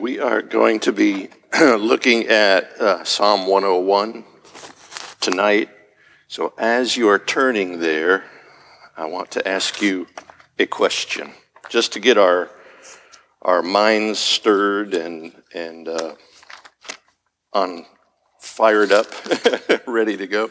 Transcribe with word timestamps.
We 0.00 0.20
are 0.20 0.42
going 0.42 0.80
to 0.80 0.92
be 0.92 1.30
looking 1.60 2.26
at 2.26 2.78
uh, 2.78 3.02
Psalm 3.04 3.46
101 3.46 4.24
tonight. 5.22 5.70
So 6.28 6.52
as 6.58 6.98
you 6.98 7.08
are 7.08 7.18
turning 7.18 7.80
there, 7.80 8.24
I 8.94 9.06
want 9.06 9.30
to 9.32 9.48
ask 9.48 9.80
you 9.80 10.06
a 10.58 10.66
question, 10.66 11.30
just 11.70 11.94
to 11.94 12.00
get 12.00 12.18
our 12.18 12.50
our 13.40 13.62
minds 13.62 14.18
stirred 14.18 14.92
and 14.92 15.32
and 15.54 15.88
uh, 15.88 16.14
on 17.54 17.86
fired 18.38 18.92
up, 18.92 19.06
ready 19.86 20.18
to 20.18 20.26
go. 20.26 20.50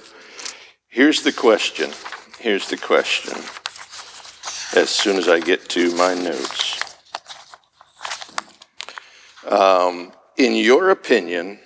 Here's 0.88 1.22
the 1.22 1.32
question. 1.32 1.92
Here's 2.40 2.68
the 2.68 2.78
question. 2.78 3.36
As 4.76 4.90
soon 4.90 5.18
as 5.18 5.30
I 5.30 5.40
get 5.40 5.70
to 5.70 5.96
my 5.96 6.16
notes. 6.16 6.85
Um, 9.46 10.12
in 10.38 10.56
your 10.56 10.90
opinion, 10.90 11.60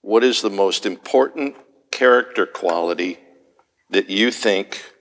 what 0.00 0.24
is 0.24 0.42
the 0.42 0.50
most 0.50 0.86
important 0.86 1.56
character 1.92 2.46
quality 2.46 3.18
that 3.90 4.10
you 4.10 4.32
think 4.32 4.92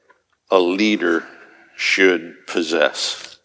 a 0.51 0.59
leader 0.59 1.25
should 1.75 2.45
possess? 2.45 3.39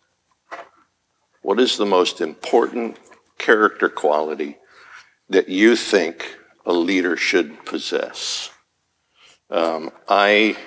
What 1.40 1.58
is 1.58 1.78
the 1.78 1.86
most 1.86 2.20
important 2.20 2.98
character 3.38 3.88
quality 3.88 4.58
that 5.30 5.48
you 5.48 5.74
think 5.74 6.36
a 6.66 6.72
leader 6.72 7.16
should 7.16 7.64
possess? 7.64 8.50
Um, 9.48 9.90
I, 10.06 10.58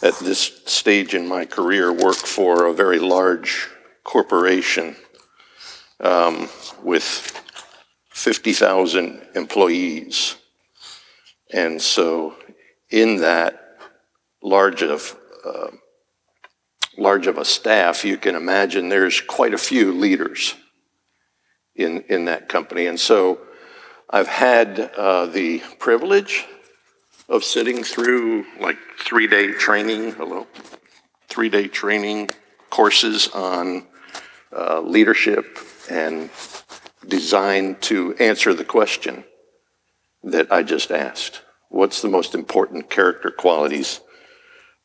at 0.00 0.16
this 0.20 0.62
stage 0.66 1.12
in 1.12 1.26
my 1.26 1.44
career, 1.44 1.92
work 1.92 2.14
for 2.14 2.66
a 2.66 2.72
very 2.72 3.00
large 3.00 3.68
corporation 4.04 4.94
um, 6.00 6.48
with 6.82 7.42
50,000 8.10 9.22
employees. 9.34 10.36
And 11.52 11.80
so, 11.80 12.34
in 12.90 13.18
that 13.18 13.78
large 14.42 14.82
of 14.82 15.16
uh, 15.44 15.68
large 16.98 17.26
of 17.26 17.38
a 17.38 17.44
staff, 17.44 18.04
you 18.04 18.16
can 18.16 18.34
imagine 18.34 18.88
there's 18.88 19.20
quite 19.20 19.54
a 19.54 19.58
few 19.58 19.92
leaders 19.92 20.54
in 21.74 22.02
in 22.08 22.24
that 22.24 22.48
company. 22.48 22.86
And 22.86 22.98
so, 22.98 23.38
I've 24.10 24.28
had 24.28 24.80
uh, 24.80 25.26
the 25.26 25.62
privilege 25.78 26.46
of 27.28 27.44
sitting 27.44 27.84
through 27.84 28.46
like 28.60 28.78
three 28.98 29.28
day 29.28 29.52
training. 29.52 30.12
Hello, 30.12 30.48
three 31.28 31.48
day 31.48 31.68
training 31.68 32.32
courses 32.70 33.28
on 33.28 33.86
uh, 34.52 34.80
leadership 34.80 35.58
and 35.88 36.30
designed 37.06 37.80
to 37.82 38.14
answer 38.16 38.54
the 38.54 38.64
question 38.64 39.24
that 40.22 40.52
I 40.52 40.62
just 40.62 40.90
asked. 40.90 41.42
What's 41.68 42.02
the 42.02 42.08
most 42.08 42.34
important 42.34 42.90
character 42.90 43.30
qualities 43.30 44.00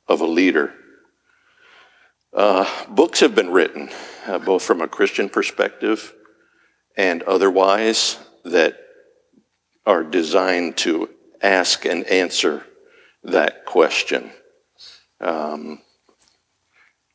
of 0.07 0.21
a 0.21 0.25
leader? 0.25 0.73
Uh, 2.33 2.65
books 2.87 3.19
have 3.19 3.35
been 3.35 3.49
written, 3.49 3.89
uh, 4.25 4.39
both 4.39 4.63
from 4.63 4.81
a 4.81 4.87
Christian 4.87 5.29
perspective 5.29 6.13
and 6.95 7.23
otherwise, 7.23 8.17
that 8.45 8.79
are 9.85 10.03
designed 10.03 10.77
to 10.77 11.09
ask 11.41 11.85
and 11.85 12.05
answer 12.05 12.65
that 13.23 13.65
question. 13.65 14.31
Um, 15.19 15.81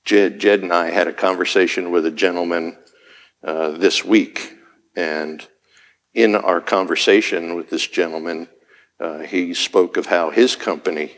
Jed, 0.04 0.38
Jed 0.38 0.62
and 0.62 0.72
I 0.72 0.90
had 0.90 1.08
a 1.08 1.12
conversation 1.12 1.90
with 1.90 2.06
a 2.06 2.10
gentleman 2.10 2.78
uh, 3.42 3.70
this 3.70 4.04
week. 4.04 4.54
And 4.94 5.46
in 6.14 6.34
our 6.34 6.60
conversation 6.60 7.54
with 7.54 7.70
this 7.70 7.86
gentleman, 7.86 8.48
uh, 8.98 9.20
he 9.20 9.52
spoke 9.54 9.96
of 9.96 10.06
how 10.06 10.30
his 10.30 10.56
company 10.56 11.12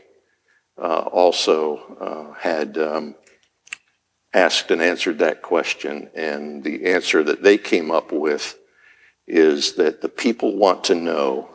uh, 0.77 1.09
also 1.13 1.77
uh, 2.01 2.39
had 2.41 2.77
um, 2.79 3.15
asked 4.33 4.71
and 4.71 4.83
answered 4.83 5.19
that 5.19 5.43
question. 5.43 6.11
And 6.15 6.65
the 6.65 6.87
answer 6.87 7.23
that 7.23 7.43
they 7.43 7.59
came 7.59 7.91
up 7.91 8.13
with 8.13 8.59
is 9.27 9.75
that 9.75 10.01
the 10.01 10.09
people 10.09 10.57
want 10.57 10.85
to 10.85 10.95
know 10.95 11.51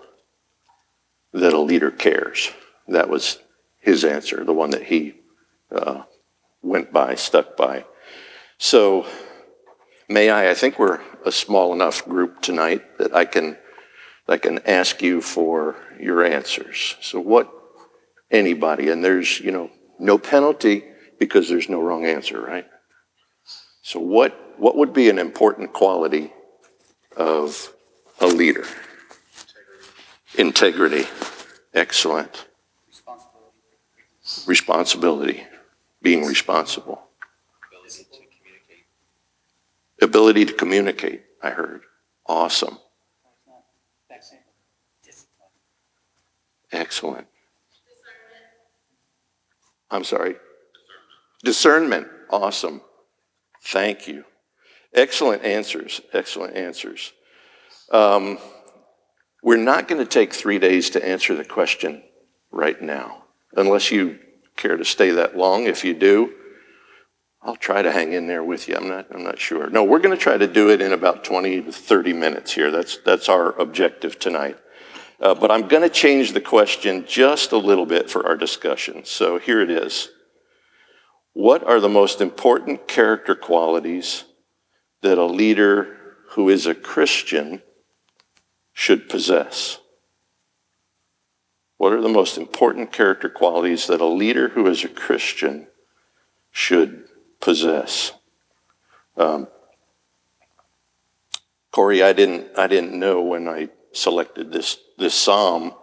that 1.34 1.54
a 1.54 1.60
leader 1.60 1.92
cares. 1.92 2.52
That 2.88 3.10
was 3.10 3.40
his 3.80 4.06
answer, 4.06 4.44
the 4.44 4.54
one 4.54 4.70
that 4.72 4.84
he 4.84 5.16
uh, 5.72 6.04
went 6.62 6.94
by, 6.94 7.16
stuck 7.16 7.58
by. 7.58 7.86
So 8.58 9.06
May 10.14 10.30
I? 10.30 10.52
I 10.52 10.54
think 10.54 10.78
we're 10.78 11.02
a 11.26 11.32
small 11.32 11.74
enough 11.74 12.08
group 12.08 12.40
tonight 12.40 13.00
that 13.00 13.16
I 13.16 13.26
can, 13.26 13.58
I 14.28 14.38
can 14.38 14.60
ask 14.60 15.02
you 15.02 15.22
for 15.22 15.76
your 16.00 16.24
answers. 16.24 16.98
So, 17.02 17.20
what 17.20 17.52
anybody, 18.30 18.90
and 18.90 19.04
there's, 19.04 19.40
you 19.40 19.50
know, 19.50 19.72
no 19.98 20.20
penalty 20.20 20.84
because 21.18 21.50
there's 21.50 21.68
no 21.68 21.82
wrong 21.82 22.06
answer, 22.06 22.40
right? 22.40 22.68
So, 23.82 24.00
what, 24.00 24.60
what 24.60 24.76
would 24.76 24.94
be 24.94 25.10
an 25.10 25.18
important 25.18 25.74
quality 25.74 26.32
of 27.18 27.74
a 28.22 28.28
leader? 28.28 28.68
Integrity. 30.38 30.98
Integrity. 31.00 31.06
Excellent. 31.74 32.46
Responsibility. 32.88 34.46
Responsibility. 34.46 35.44
Being 36.04 36.24
responsible. 36.24 37.02
Ability 40.04 40.46
to 40.46 40.54
communicate, 40.54 41.24
I 41.42 41.52
heard. 41.52 41.82
Awesome. 42.26 42.78
Excellent. 46.72 47.28
I'm 49.92 50.04
sorry. 50.04 50.36
Discernment. 51.44 52.08
Awesome. 52.30 52.82
Thank 53.62 54.08
you. 54.08 54.26
Excellent 54.94 55.44
answers. 55.44 56.02
Excellent 56.14 56.56
answers. 56.56 57.14
Um, 57.92 58.40
we're 59.44 59.58
not 59.58 59.88
going 59.88 60.00
to 60.00 60.10
take 60.10 60.34
three 60.34 60.58
days 60.58 60.90
to 60.92 61.06
answer 61.06 61.36
the 61.36 61.46
question 61.46 62.02
right 62.52 62.82
now, 62.82 63.24
unless 63.54 63.92
you 63.92 64.20
care 64.56 64.78
to 64.78 64.86
stay 64.86 65.12
that 65.12 65.38
long. 65.38 65.66
If 65.66 65.84
you 65.84 65.94
do, 65.94 66.34
I'll 67.46 67.58
try 67.58 67.82
to 67.82 67.92
hang 67.92 68.14
in 68.14 68.28
there 68.28 68.44
with 68.44 68.70
you. 68.70 68.76
I'm 68.76 68.88
not, 68.88 69.08
I'm 69.14 69.24
not 69.24 69.38
sure. 69.38 69.70
No, 69.70 69.84
we're 69.84 70.00
going 70.00 70.16
to 70.16 70.22
try 70.22 70.38
to 70.38 70.48
do 70.48 70.70
it 70.70 70.82
in 70.82 70.94
about 70.94 71.26
20 71.26 71.64
to 71.64 71.72
30 71.74 72.14
minutes 72.14 72.54
here. 72.54 72.72
That's, 72.72 72.98
that's 73.00 73.28
our 73.28 73.52
objective 73.60 74.18
tonight. 74.18 74.58
Uh, 75.20 75.36
but 75.36 75.52
I'm 75.52 75.68
going 75.68 75.84
to 75.84 75.90
change 75.90 76.32
the 76.32 76.42
question 76.42 77.06
just 77.06 77.52
a 77.52 77.58
little 77.58 77.86
bit 77.86 78.10
for 78.10 78.26
our 78.26 78.38
discussion. 78.38 79.04
So 79.04 79.40
here 79.40 79.62
it 79.62 79.70
is. 79.70 80.10
What 81.34 81.64
are 81.64 81.82
the 81.82 81.90
most 81.90 82.22
important 82.22 82.88
character 82.88 83.36
qualities 83.36 84.24
that 85.02 85.18
a 85.18 85.26
leader 85.26 85.98
who 86.30 86.50
is 86.50 86.66
a 86.66 86.76
Christian 86.76 87.62
should 88.72 89.10
possess? 89.10 89.80
What 91.78 91.92
are 91.92 92.02
the 92.02 92.08
most 92.08 92.38
important 92.38 92.94
character 92.94 93.28
qualities 93.28 93.88
that 93.88 94.00
a 94.00 94.06
leader 94.06 94.50
who 94.50 94.66
is 94.68 94.86
a 94.86 94.90
Christian 94.90 95.68
should 96.52 97.04
possess. 97.44 98.14
Um, 99.18 99.48
Corey, 101.72 102.02
I 102.02 102.14
didn't, 102.14 102.58
I 102.58 102.68
didn't 102.68 102.98
know 102.98 103.22
when 103.22 103.48
I 103.48 103.70
selected 103.92 104.52
this, 104.52 104.78
this 104.98 105.14
psalm 105.14 105.74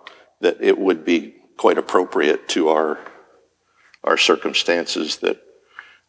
that 0.40 0.56
it 0.60 0.78
would 0.78 1.04
be 1.04 1.34
quite 1.58 1.76
appropriate 1.76 2.48
to 2.48 2.70
our, 2.70 2.98
our 4.02 4.16
circumstances 4.16 5.18
that 5.18 5.42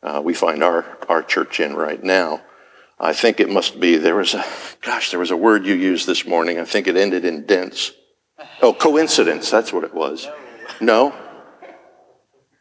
uh, 0.01 0.21
we 0.23 0.33
find 0.33 0.63
our, 0.63 0.97
our 1.09 1.21
church 1.21 1.59
in 1.59 1.75
right 1.75 2.01
now. 2.01 2.41
I 2.97 3.11
think 3.11 3.39
it 3.39 3.49
must 3.49 3.79
be, 3.79 3.97
there 3.97 4.15
was 4.15 4.33
a, 4.33 4.45
gosh, 4.81 5.11
there 5.11 5.19
was 5.19 5.31
a 5.31 5.37
word 5.37 5.65
you 5.65 5.73
used 5.73 6.07
this 6.07 6.25
morning. 6.25 6.59
I 6.59 6.65
think 6.65 6.87
it 6.87 6.95
ended 6.95 7.25
in 7.25 7.45
dense. 7.45 7.91
Oh, 8.61 8.73
coincidence. 8.73 9.51
That's 9.51 9.73
what 9.73 9.83
it 9.83 9.93
was. 9.93 10.29
No? 10.79 11.13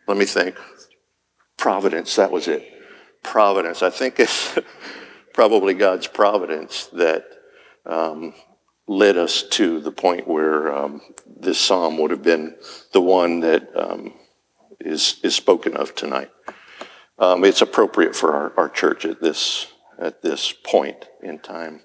Let 0.08 0.16
me 0.16 0.25
think. 0.25 0.56
Providence. 1.56 2.16
That 2.16 2.32
was 2.32 2.48
it 2.48 2.79
providence. 3.22 3.82
I 3.82 3.90
think 3.90 4.19
it's 4.19 4.58
probably 5.34 5.75
God's 5.75 6.06
providence 6.06 6.87
that 6.87 7.25
um, 7.87 8.34
led 8.87 9.17
us 9.17 9.43
to 9.43 9.81
the 9.81 9.93
point 9.93 10.26
where 10.26 10.75
um, 10.75 11.00
this 11.26 11.58
psalm 11.58 11.99
would 11.99 12.11
have 12.11 12.22
been 12.22 12.56
the 12.93 13.00
one 13.00 13.40
that 13.40 13.70
um, 13.76 14.14
is 14.81 15.20
is 15.22 15.34
spoken 15.34 15.76
of 15.76 15.94
tonight. 15.94 16.31
Um, 17.19 17.44
it's 17.44 17.62
appropriate 17.62 18.17
for 18.17 18.32
our, 18.34 18.52
our 18.56 18.69
church 18.69 19.05
at 19.05 19.20
this 19.20 19.66
at 19.99 20.23
this 20.23 20.52
point 20.52 21.06
in 21.23 21.38
time. 21.38 21.82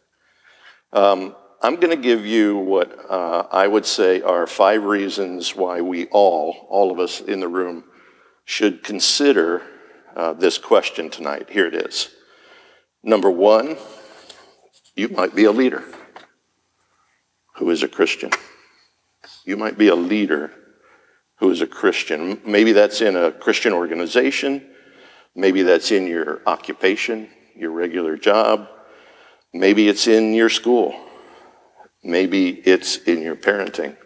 Um, 0.93 1.35
I'm 1.61 1.75
going 1.75 1.95
to 1.95 2.01
give 2.01 2.25
you 2.25 2.57
what 2.57 2.95
uh, 3.09 3.47
I 3.51 3.67
would 3.67 3.85
say 3.85 4.21
are 4.21 4.47
five 4.47 4.83
reasons 4.83 5.55
why 5.55 5.81
we 5.81 6.05
all, 6.07 6.67
all 6.69 6.91
of 6.91 6.99
us 6.99 7.21
in 7.21 7.39
the 7.39 7.47
room, 7.47 7.85
should 8.45 8.83
consider 8.83 9.63
uh, 10.15 10.33
this 10.33 10.57
question 10.57 11.09
tonight. 11.09 11.49
Here 11.49 11.67
it 11.67 11.75
is. 11.75 12.09
Number 13.03 13.29
one, 13.29 13.77
You 14.95 15.09
might 15.09 15.35
be 15.35 15.43
a 15.43 15.51
leader 15.51 15.83
who 17.57 17.69
is 17.69 17.83
a 17.83 17.87
Christian. 17.87 18.31
You 19.45 19.57
might 19.57 19.77
be 19.77 19.89
a 19.89 19.95
leader 19.95 20.51
who 21.39 21.51
is 21.51 21.61
a 21.61 21.67
Christian. 21.67 22.39
Maybe 22.45 22.71
that's 22.71 23.01
in 23.01 23.17
a 23.17 23.31
Christian 23.31 23.73
organization. 23.73 24.65
Maybe 25.35 25.63
that's 25.63 25.91
in 25.91 26.07
your 26.07 26.41
occupation, 26.45 27.29
your 27.55 27.71
regular 27.71 28.15
job. 28.15 28.69
Maybe 29.53 29.89
it's 29.89 30.07
in 30.07 30.33
your 30.33 30.49
school. 30.49 30.95
Maybe 32.03 32.49
it's 32.49 32.97
in 32.97 33.21
your 33.21 33.35
parenting 33.35 33.97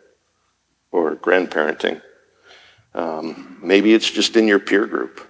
or 0.92 1.16
grandparenting. 1.16 2.02
Um, 2.96 3.60
maybe 3.62 3.94
it's 3.94 4.10
just 4.10 4.36
in 4.36 4.48
your 4.48 4.60
peer 4.60 4.88
group. 4.88 5.29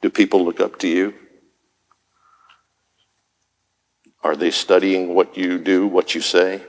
Do 0.00 0.10
people 0.10 0.44
look 0.44 0.60
up 0.60 0.78
to 0.80 0.88
you? 0.88 1.14
Are 4.22 4.36
they 4.36 4.50
studying 4.50 5.14
what 5.14 5.36
you 5.36 5.58
do, 5.58 5.86
what 5.86 6.14
you 6.14 6.20
say? 6.20 6.62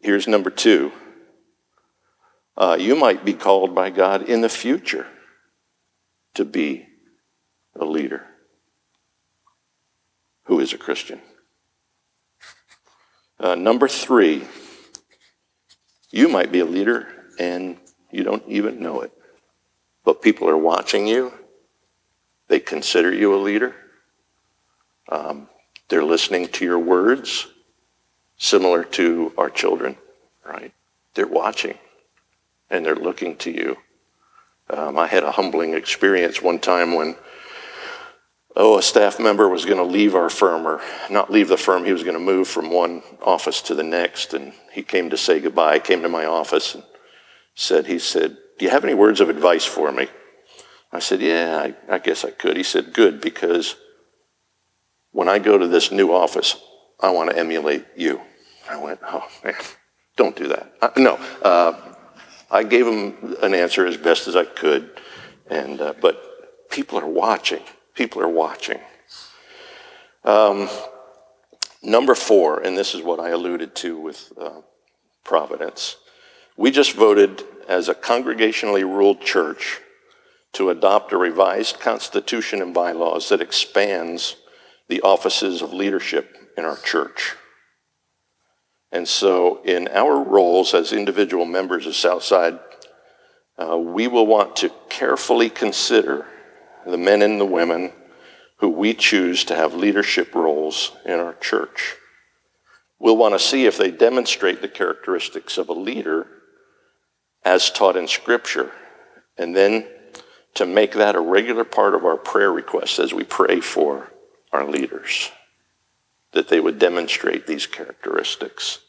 Here's 0.00 0.28
number 0.28 0.50
two. 0.50 0.92
Uh, 2.56 2.76
you 2.78 2.96
might 2.96 3.24
be 3.24 3.34
called 3.34 3.74
by 3.74 3.90
God 3.90 4.28
in 4.28 4.40
the 4.40 4.48
future 4.48 5.06
to 6.34 6.44
be 6.44 6.86
a 7.78 7.84
leader 7.84 8.24
who 10.44 10.58
is 10.60 10.72
a 10.72 10.78
Christian. 10.78 11.20
Uh, 13.38 13.54
number 13.54 13.86
three, 13.86 14.44
you 16.10 16.28
might 16.28 16.50
be 16.50 16.60
a 16.60 16.64
leader 16.64 17.06
and 17.38 17.76
you 18.10 18.24
don't 18.24 18.42
even 18.48 18.80
know 18.80 19.02
it. 19.02 19.12
But 20.04 20.22
people 20.22 20.48
are 20.48 20.56
watching 20.56 21.06
you, 21.06 21.32
they 22.48 22.60
consider 22.60 23.12
you 23.12 23.34
a 23.34 23.36
leader. 23.36 23.74
Um, 25.08 25.48
they're 25.88 26.04
listening 26.04 26.48
to 26.48 26.64
your 26.64 26.78
words, 26.78 27.46
similar 28.36 28.84
to 28.84 29.32
our 29.38 29.48
children, 29.50 29.96
right? 30.44 30.72
They're 31.14 31.26
watching 31.26 31.78
and 32.70 32.84
they're 32.84 32.94
looking 32.94 33.36
to 33.36 33.50
you. 33.50 33.76
Um, 34.70 34.98
I 34.98 35.06
had 35.06 35.24
a 35.24 35.30
humbling 35.30 35.72
experience 35.72 36.42
one 36.42 36.58
time 36.58 36.94
when, 36.94 37.16
oh, 38.54 38.76
a 38.76 38.82
staff 38.82 39.18
member 39.18 39.48
was 39.48 39.64
going 39.64 39.78
to 39.78 39.84
leave 39.84 40.14
our 40.14 40.28
firm, 40.28 40.66
or 40.66 40.82
not 41.08 41.32
leave 41.32 41.48
the 41.48 41.56
firm, 41.56 41.84
he 41.84 41.92
was 41.92 42.02
going 42.02 42.18
to 42.18 42.20
move 42.20 42.48
from 42.48 42.70
one 42.70 43.02
office 43.22 43.62
to 43.62 43.74
the 43.74 43.82
next, 43.82 44.34
and 44.34 44.52
he 44.72 44.82
came 44.82 45.08
to 45.08 45.16
say 45.16 45.40
goodbye, 45.40 45.78
came 45.78 46.02
to 46.02 46.08
my 46.08 46.26
office 46.26 46.74
and 46.74 46.84
said, 47.54 47.86
he 47.86 47.98
said, 47.98 48.36
do 48.58 48.64
you 48.66 48.70
have 48.70 48.84
any 48.84 48.94
words 48.94 49.20
of 49.20 49.30
advice 49.30 49.64
for 49.64 49.90
me? 49.90 50.08
I 50.90 51.00
said, 51.00 51.20
yeah, 51.20 51.58
I, 51.88 51.94
I 51.94 51.98
guess 51.98 52.24
I 52.24 52.30
could. 52.30 52.56
He 52.56 52.62
said, 52.62 52.92
good, 52.92 53.20
because 53.20 53.76
when 55.12 55.28
I 55.28 55.38
go 55.38 55.58
to 55.58 55.66
this 55.66 55.92
new 55.92 56.12
office, 56.12 56.56
I 57.00 57.10
want 57.10 57.30
to 57.30 57.38
emulate 57.38 57.84
you. 57.96 58.20
I 58.68 58.76
went, 58.82 59.00
oh, 59.04 59.28
man, 59.44 59.54
don't 60.16 60.36
do 60.36 60.48
that. 60.48 60.72
I, 60.80 60.90
no, 60.98 61.14
uh, 61.42 61.94
I 62.50 62.62
gave 62.62 62.86
him 62.86 63.36
an 63.42 63.54
answer 63.54 63.86
as 63.86 63.96
best 63.96 64.28
as 64.28 64.36
I 64.36 64.44
could, 64.44 64.90
and 65.50 65.80
uh, 65.80 65.94
but 66.00 66.70
people 66.70 66.98
are 66.98 67.06
watching. 67.06 67.62
People 67.94 68.22
are 68.22 68.28
watching. 68.28 68.80
Um, 70.24 70.68
number 71.82 72.14
four, 72.14 72.60
and 72.60 72.76
this 72.76 72.94
is 72.94 73.02
what 73.02 73.20
I 73.20 73.30
alluded 73.30 73.74
to 73.76 73.98
with 73.98 74.32
uh, 74.40 74.62
Providence. 75.24 75.96
We 76.56 76.70
just 76.70 76.94
voted 76.94 77.44
as 77.68 77.88
a 77.88 77.94
congregationally 77.94 78.82
ruled 78.82 79.20
church 79.20 79.80
to 80.52 80.70
adopt 80.70 81.12
a 81.12 81.16
revised 81.16 81.80
constitution 81.80 82.62
and 82.62 82.74
bylaws 82.74 83.28
that 83.28 83.40
expands 83.40 84.36
the 84.88 85.00
offices 85.02 85.62
of 85.62 85.72
leadership 85.72 86.52
in 86.56 86.64
our 86.64 86.76
church. 86.76 87.34
And 88.90 89.06
so, 89.06 89.62
in 89.64 89.88
our 89.88 90.22
roles 90.22 90.72
as 90.72 90.92
individual 90.92 91.44
members 91.44 91.86
of 91.86 91.94
Southside, 91.94 92.58
uh, 93.58 93.76
we 93.76 94.06
will 94.06 94.26
want 94.26 94.56
to 94.56 94.72
carefully 94.88 95.50
consider 95.50 96.26
the 96.86 96.96
men 96.96 97.20
and 97.22 97.40
the 97.40 97.44
women 97.44 97.92
who 98.58 98.68
we 98.70 98.94
choose 98.94 99.44
to 99.44 99.54
have 99.54 99.74
leadership 99.74 100.34
roles 100.34 100.92
in 101.04 101.20
our 101.20 101.34
church. 101.34 101.96
We'll 102.98 103.16
want 103.16 103.34
to 103.34 103.38
see 103.38 103.66
if 103.66 103.76
they 103.76 103.90
demonstrate 103.90 104.62
the 104.62 104.68
characteristics 104.68 105.58
of 105.58 105.68
a 105.68 105.74
leader 105.74 106.26
as 107.44 107.70
taught 107.70 107.96
in 107.96 108.08
Scripture, 108.08 108.72
and 109.36 109.54
then 109.54 109.86
to 110.58 110.66
make 110.66 110.94
that 110.94 111.14
a 111.14 111.20
regular 111.20 111.62
part 111.62 111.94
of 111.94 112.04
our 112.04 112.16
prayer 112.16 112.52
requests 112.52 112.98
as 112.98 113.14
we 113.14 113.22
pray 113.22 113.60
for 113.60 114.10
our 114.52 114.68
leaders 114.68 115.30
that 116.32 116.48
they 116.48 116.58
would 116.58 116.80
demonstrate 116.80 117.46
these 117.46 117.64
characteristics. 117.64 118.80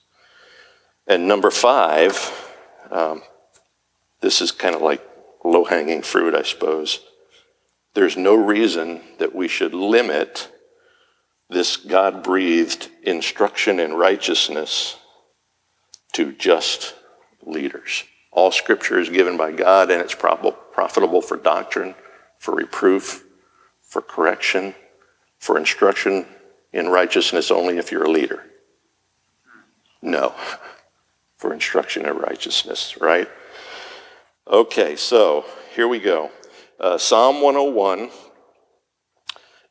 And 1.05 1.27
number 1.27 1.51
five, 1.51 2.55
um, 2.89 3.21
this 4.19 4.41
is 4.41 4.51
kind 4.51 4.73
of 4.73 4.81
like 4.81 5.07
low 5.43 5.63
hanging 5.63 6.01
fruit, 6.01 6.33
I 6.33 6.41
suppose. 6.41 7.01
There's 7.93 8.17
no 8.17 8.33
reason 8.33 9.01
that 9.19 9.35
we 9.35 9.47
should 9.47 9.75
limit 9.75 10.51
this 11.51 11.77
God 11.77 12.23
breathed 12.23 12.89
instruction 13.03 13.79
in 13.79 13.93
righteousness 13.93 14.97
to 16.13 16.31
just 16.31 16.95
leaders. 17.43 18.05
All 18.31 18.51
scripture 18.51 18.99
is 18.99 19.09
given 19.09 19.37
by 19.37 19.51
God 19.51 19.89
and 19.89 20.01
it's 20.01 20.15
profitable 20.15 21.21
for 21.21 21.37
doctrine, 21.37 21.95
for 22.37 22.55
reproof, 22.55 23.25
for 23.81 24.01
correction, 24.01 24.75
for 25.39 25.57
instruction 25.57 26.25
in 26.71 26.89
righteousness 26.89 27.49
only 27.49 27.77
if 27.77 27.91
you're 27.91 28.05
a 28.05 28.11
leader? 28.11 28.45
No. 30.01 30.33
For 31.37 31.53
instruction 31.53 32.05
in 32.05 32.17
righteousness, 32.17 32.99
right? 32.99 33.29
Okay, 34.45 34.97
so 34.97 35.45
here 35.73 35.87
we 35.87 35.99
go. 35.99 36.31
Uh, 36.77 36.97
Psalm 36.97 37.41
101 37.41 38.09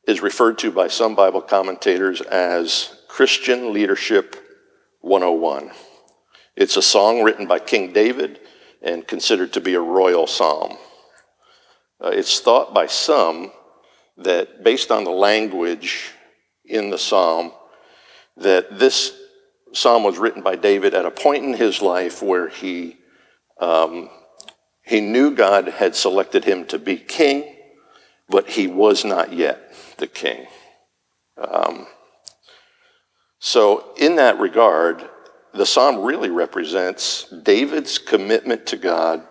is 0.06 0.22
referred 0.22 0.56
to 0.58 0.72
by 0.72 0.88
some 0.88 1.14
Bible 1.14 1.42
commentators 1.42 2.22
as 2.22 2.94
Christian 3.06 3.74
Leadership 3.74 4.36
101. 5.02 5.70
It's 6.58 6.76
a 6.76 6.82
song 6.82 7.22
written 7.22 7.46
by 7.46 7.60
King 7.60 7.92
David 7.92 8.40
and 8.82 9.06
considered 9.06 9.52
to 9.52 9.60
be 9.60 9.74
a 9.74 9.80
royal 9.80 10.26
psalm. 10.26 10.76
Uh, 12.02 12.08
it's 12.08 12.40
thought 12.40 12.74
by 12.74 12.88
some 12.88 13.52
that 14.16 14.64
based 14.64 14.90
on 14.90 15.04
the 15.04 15.12
language 15.12 16.10
in 16.64 16.90
the 16.90 16.98
psalm 16.98 17.52
that 18.38 18.76
this 18.76 19.16
psalm 19.72 20.02
was 20.02 20.18
written 20.18 20.42
by 20.42 20.56
David 20.56 20.94
at 20.94 21.06
a 21.06 21.12
point 21.12 21.44
in 21.44 21.54
his 21.54 21.80
life 21.80 22.24
where 22.24 22.48
he, 22.48 22.96
um, 23.60 24.10
he 24.82 25.00
knew 25.00 25.30
God 25.30 25.68
had 25.68 25.94
selected 25.94 26.44
him 26.44 26.64
to 26.66 26.78
be 26.80 26.96
king, 26.96 27.54
but 28.28 28.48
he 28.48 28.66
was 28.66 29.04
not 29.04 29.32
yet 29.32 29.72
the 29.98 30.08
king. 30.08 30.48
Um, 31.36 31.86
so, 33.38 33.94
in 33.96 34.16
that 34.16 34.40
regard, 34.40 35.08
the 35.54 35.66
psalm 35.66 36.04
really 36.04 36.30
represents 36.30 37.28
David's 37.42 37.98
commitment 37.98 38.66
to 38.66 38.76
God 38.76 39.26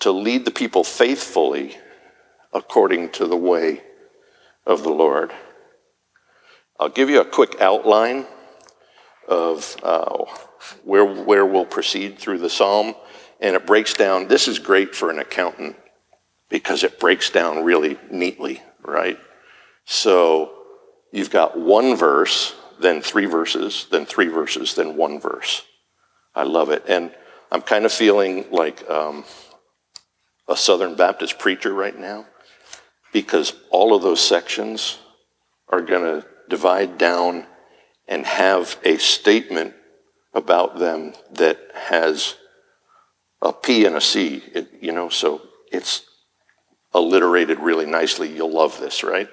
to 0.00 0.12
lead 0.12 0.44
the 0.44 0.50
people 0.50 0.84
faithfully 0.84 1.76
according 2.52 3.10
to 3.10 3.26
the 3.26 3.36
way 3.36 3.82
of 4.66 4.82
the 4.82 4.90
Lord. 4.90 5.32
I'll 6.78 6.88
give 6.88 7.10
you 7.10 7.20
a 7.20 7.24
quick 7.24 7.60
outline 7.60 8.26
of 9.28 9.76
uh, 9.82 10.24
where, 10.84 11.04
where 11.04 11.46
we'll 11.46 11.64
proceed 11.64 12.18
through 12.18 12.38
the 12.38 12.50
psalm, 12.50 12.94
and 13.40 13.56
it 13.56 13.66
breaks 13.66 13.94
down. 13.94 14.28
This 14.28 14.48
is 14.48 14.58
great 14.58 14.94
for 14.94 15.10
an 15.10 15.18
accountant 15.18 15.76
because 16.48 16.84
it 16.84 17.00
breaks 17.00 17.30
down 17.30 17.64
really 17.64 17.98
neatly, 18.10 18.62
right? 18.84 19.18
So 19.84 20.52
you've 21.12 21.30
got 21.30 21.58
one 21.58 21.96
verse, 21.96 22.54
then 22.80 23.00
three 23.00 23.26
verses, 23.26 23.86
then 23.90 24.06
three 24.06 24.28
verses, 24.28 24.74
then 24.74 24.96
one 24.96 25.20
verse. 25.20 25.62
I 26.34 26.42
love 26.42 26.70
it. 26.70 26.84
And 26.88 27.14
I'm 27.50 27.62
kind 27.62 27.84
of 27.84 27.92
feeling 27.92 28.46
like 28.50 28.88
um, 28.90 29.24
a 30.48 30.56
Southern 30.56 30.94
Baptist 30.94 31.38
preacher 31.38 31.72
right 31.72 31.98
now 31.98 32.26
because 33.12 33.54
all 33.70 33.94
of 33.94 34.02
those 34.02 34.20
sections 34.20 34.98
are 35.68 35.80
going 35.80 36.02
to 36.02 36.26
divide 36.48 36.98
down 36.98 37.46
and 38.06 38.24
have 38.26 38.78
a 38.84 38.98
statement 38.98 39.74
about 40.34 40.78
them 40.78 41.14
that 41.32 41.58
has 41.74 42.36
a 43.42 43.52
P 43.52 43.84
and 43.84 43.96
a 43.96 44.00
C, 44.00 44.42
it, 44.54 44.68
you 44.80 44.92
know, 44.92 45.08
so 45.08 45.40
it's 45.72 46.02
alliterated 46.94 47.58
really 47.60 47.86
nicely. 47.86 48.34
You'll 48.34 48.52
love 48.52 48.78
this, 48.78 49.02
right? 49.02 49.28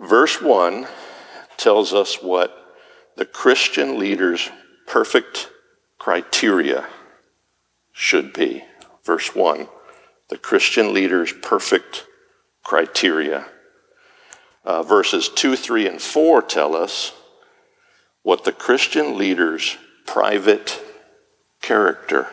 Verse 0.00 0.40
1 0.40 0.86
tells 1.56 1.92
us 1.92 2.22
what 2.22 2.76
the 3.16 3.26
Christian 3.26 3.98
leader's 3.98 4.50
perfect 4.86 5.48
criteria 5.98 6.86
should 7.92 8.32
be. 8.32 8.64
Verse 9.04 9.34
1 9.34 9.68
the 10.28 10.38
Christian 10.38 10.94
leader's 10.94 11.30
perfect 11.30 12.06
criteria 12.62 13.44
uh, 14.64 14.82
verses 14.82 15.28
2, 15.28 15.56
3, 15.56 15.88
and 15.88 16.00
4 16.00 16.42
tell 16.42 16.76
us 16.76 17.12
what 18.22 18.44
the 18.44 18.52
Christian 18.52 19.18
leader's 19.18 19.76
private 20.06 20.80
character 21.60 22.28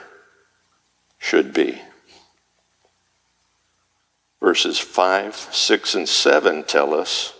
should 1.17 1.53
be. 1.53 1.81
Verses 4.39 4.77
5, 4.77 5.35
6, 5.35 5.95
and 5.95 6.07
7 6.07 6.63
tell 6.63 6.93
us 6.93 7.33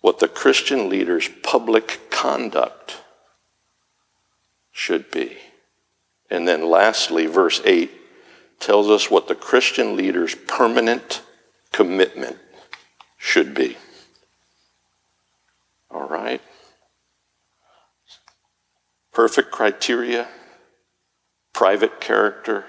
what 0.00 0.18
the 0.18 0.28
Christian 0.28 0.88
leader's 0.88 1.28
public 1.42 2.10
conduct 2.10 3.00
should 4.72 5.10
be. 5.10 5.36
And 6.30 6.46
then 6.46 6.68
lastly, 6.68 7.26
verse 7.26 7.60
8 7.64 7.90
tells 8.60 8.88
us 8.88 9.10
what 9.10 9.28
the 9.28 9.34
Christian 9.34 9.96
leader's 9.96 10.34
permanent 10.34 11.22
commitment 11.72 12.38
should 13.18 13.54
be. 13.54 13.76
All 15.90 16.08
right? 16.08 16.40
Perfect 19.12 19.50
criteria, 19.50 20.28
private 21.52 22.00
character, 22.00 22.64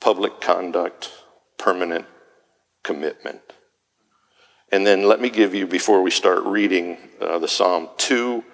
public 0.00 0.40
conduct, 0.40 1.10
permanent 1.58 2.06
commitment. 2.82 3.55
And 4.72 4.86
then 4.86 5.06
let 5.06 5.20
me 5.20 5.30
give 5.30 5.54
you, 5.54 5.66
before 5.66 6.02
we 6.02 6.10
start 6.10 6.44
reading 6.44 6.98
uh, 7.20 7.38
the 7.38 7.48
psalm, 7.48 7.88
two 7.96 8.44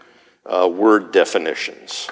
uh, 0.45 0.69
word 0.69 1.13
definitions. 1.13 2.09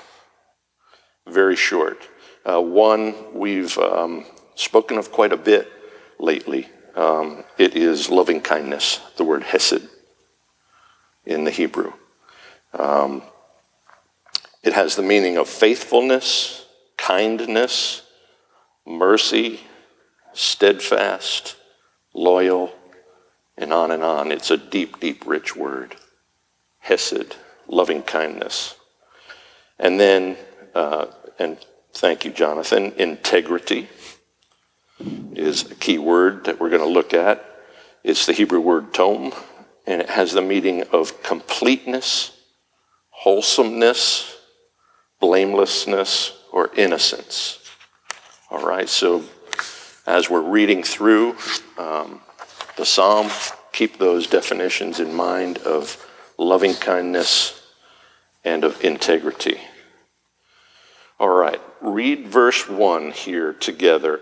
Very 1.26 1.56
short. 1.56 2.08
Uh, 2.44 2.60
one 2.60 3.14
we've 3.34 3.76
um, 3.78 4.24
spoken 4.54 4.96
of 4.96 5.12
quite 5.12 5.32
a 5.32 5.36
bit 5.36 5.70
lately. 6.18 6.68
Um, 6.96 7.44
it 7.58 7.76
is 7.76 8.08
loving 8.08 8.40
kindness, 8.40 9.00
the 9.16 9.24
word 9.24 9.42
hesed 9.42 9.86
in 11.24 11.44
the 11.44 11.50
Hebrew. 11.50 11.92
Um, 12.72 13.22
it 14.62 14.72
has 14.72 14.96
the 14.96 15.02
meaning 15.02 15.36
of 15.36 15.48
faithfulness, 15.48 16.66
kindness, 16.96 18.02
mercy, 18.86 19.60
steadfast, 20.32 21.56
loyal, 22.14 22.72
and 23.60 23.72
on 23.72 23.90
and 23.90 24.02
on. 24.02 24.32
It's 24.32 24.50
a 24.50 24.56
deep, 24.56 24.98
deep, 24.98 25.26
rich 25.26 25.54
word. 25.54 25.96
Hesed, 26.80 27.36
loving 27.68 28.02
kindness. 28.02 28.74
And 29.78 30.00
then, 30.00 30.36
uh, 30.74 31.06
and 31.38 31.58
thank 31.92 32.24
you, 32.24 32.32
Jonathan, 32.32 32.92
integrity 32.96 33.88
is 35.34 35.70
a 35.70 35.74
key 35.74 35.98
word 35.98 36.44
that 36.44 36.60
we're 36.60 36.70
going 36.70 36.82
to 36.82 36.88
look 36.88 37.14
at. 37.14 37.44
It's 38.02 38.26
the 38.26 38.32
Hebrew 38.32 38.60
word 38.60 38.92
tom, 38.94 39.32
and 39.86 40.00
it 40.00 40.10
has 40.10 40.32
the 40.32 40.42
meaning 40.42 40.84
of 40.92 41.22
completeness, 41.22 42.32
wholesomeness, 43.10 44.36
blamelessness, 45.20 46.32
or 46.52 46.70
innocence. 46.74 47.58
All 48.50 48.64
right, 48.66 48.88
so 48.88 49.22
as 50.06 50.28
we're 50.28 50.40
reading 50.40 50.82
through 50.82 51.36
um, 51.78 52.20
the 52.80 52.86
psalm, 52.86 53.30
keep 53.72 53.98
those 53.98 54.26
definitions 54.26 55.00
in 55.00 55.12
mind 55.12 55.58
of 55.58 56.02
loving 56.38 56.72
kindness 56.72 57.62
and 58.42 58.64
of 58.64 58.82
integrity. 58.82 59.60
All 61.18 61.28
right, 61.28 61.60
read 61.82 62.26
verse 62.28 62.66
1 62.66 63.10
here 63.10 63.52
together. 63.52 64.20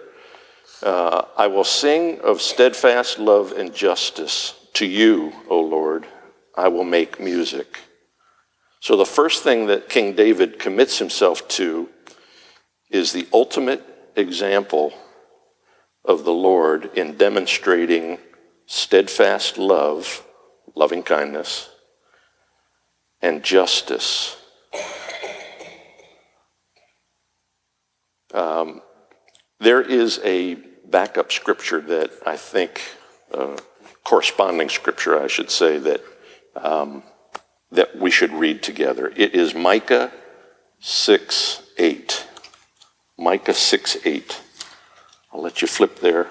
Uh, 0.83 1.23
I 1.37 1.47
will 1.47 1.63
sing 1.63 2.21
of 2.23 2.43
steadfast 2.43 3.21
love 3.21 3.53
and 3.53 3.73
justice. 3.73 4.55
To 4.75 4.87
you, 4.87 5.33
O 5.49 5.61
Lord, 5.61 6.05
I 6.57 6.67
will 6.67 6.85
make 6.85 7.21
music. 7.21 7.79
So, 8.81 8.97
the 8.97 9.07
first 9.07 9.45
thing 9.45 9.67
that 9.67 9.89
King 9.89 10.17
David 10.17 10.59
commits 10.59 10.99
himself 10.99 11.47
to 11.49 11.89
is 12.91 13.13
the 13.13 13.29
ultimate 13.33 13.85
example 14.17 14.93
of 16.05 16.25
the 16.25 16.33
Lord 16.33 16.91
in 16.97 17.17
demonstrating 17.17 18.19
steadfast 18.69 19.57
love, 19.57 20.25
loving 20.75 21.03
kindness, 21.03 21.71
and 23.23 23.43
justice. 23.43 24.37
Um, 28.33 28.83
there 29.59 29.81
is 29.81 30.21
a 30.23 30.57
backup 30.85 31.33
scripture 31.33 31.81
that 31.81 32.11
I 32.27 32.37
think, 32.37 32.83
uh, 33.33 33.57
corresponding 34.05 34.69
scripture, 34.69 35.19
I 35.19 35.29
should 35.29 35.51
say, 35.51 35.79
that, 35.79 36.03
um, 36.55 37.03
that 37.73 37.97
we 37.97 38.11
should 38.11 38.33
read 38.33 38.63
together. 38.63 39.11
It 39.17 39.35
is 39.35 39.55
Micah 39.55 40.13
6 40.81 41.63
8. 41.79 42.27
Micah 43.17 43.55
6 43.55 43.97
8. 44.05 44.43
I'll 45.33 45.41
let 45.41 45.63
you 45.63 45.69
flip 45.69 46.01
there. 46.01 46.29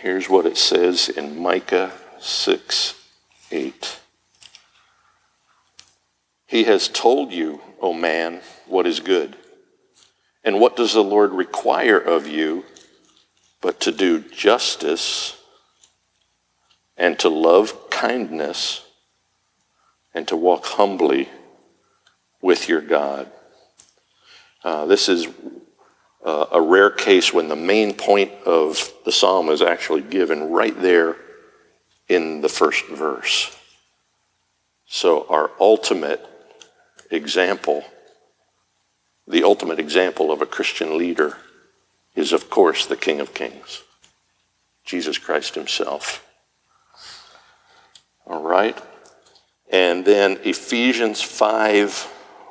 Here's 0.00 0.30
what 0.30 0.46
it 0.46 0.56
says 0.56 1.08
in 1.08 1.42
Micah 1.42 1.90
6 2.20 2.94
8. 3.50 3.98
He 6.46 6.64
has 6.64 6.86
told 6.86 7.32
you, 7.32 7.60
O 7.80 7.92
man, 7.92 8.42
what 8.68 8.86
is 8.86 9.00
good. 9.00 9.34
And 10.44 10.60
what 10.60 10.76
does 10.76 10.92
the 10.92 11.02
Lord 11.02 11.32
require 11.32 11.98
of 11.98 12.28
you 12.28 12.64
but 13.60 13.80
to 13.80 13.90
do 13.90 14.20
justice 14.20 15.36
and 16.96 17.18
to 17.18 17.28
love 17.28 17.90
kindness 17.90 18.84
and 20.14 20.28
to 20.28 20.36
walk 20.36 20.64
humbly 20.64 21.28
with 22.40 22.68
your 22.68 22.82
God? 22.82 23.32
Uh, 24.62 24.86
this 24.86 25.08
is 25.08 25.26
uh, 26.28 26.46
a 26.52 26.60
rare 26.60 26.90
case 26.90 27.32
when 27.32 27.48
the 27.48 27.56
main 27.56 27.94
point 27.94 28.30
of 28.44 28.92
the 29.06 29.10
psalm 29.10 29.48
is 29.48 29.62
actually 29.62 30.02
given 30.02 30.50
right 30.50 30.78
there 30.82 31.16
in 32.06 32.42
the 32.42 32.50
first 32.50 32.84
verse. 32.86 33.56
So, 34.86 35.26
our 35.30 35.50
ultimate 35.58 36.22
example, 37.10 37.82
the 39.26 39.42
ultimate 39.42 39.78
example 39.78 40.30
of 40.30 40.42
a 40.42 40.46
Christian 40.46 40.98
leader, 40.98 41.38
is, 42.14 42.34
of 42.34 42.50
course, 42.50 42.84
the 42.84 42.96
King 42.96 43.20
of 43.20 43.32
Kings, 43.32 43.82
Jesus 44.84 45.16
Christ 45.16 45.54
Himself. 45.54 46.26
All 48.26 48.42
right? 48.42 48.78
And 49.70 50.04
then 50.04 50.38
Ephesians 50.44 51.22
5 51.22 52.02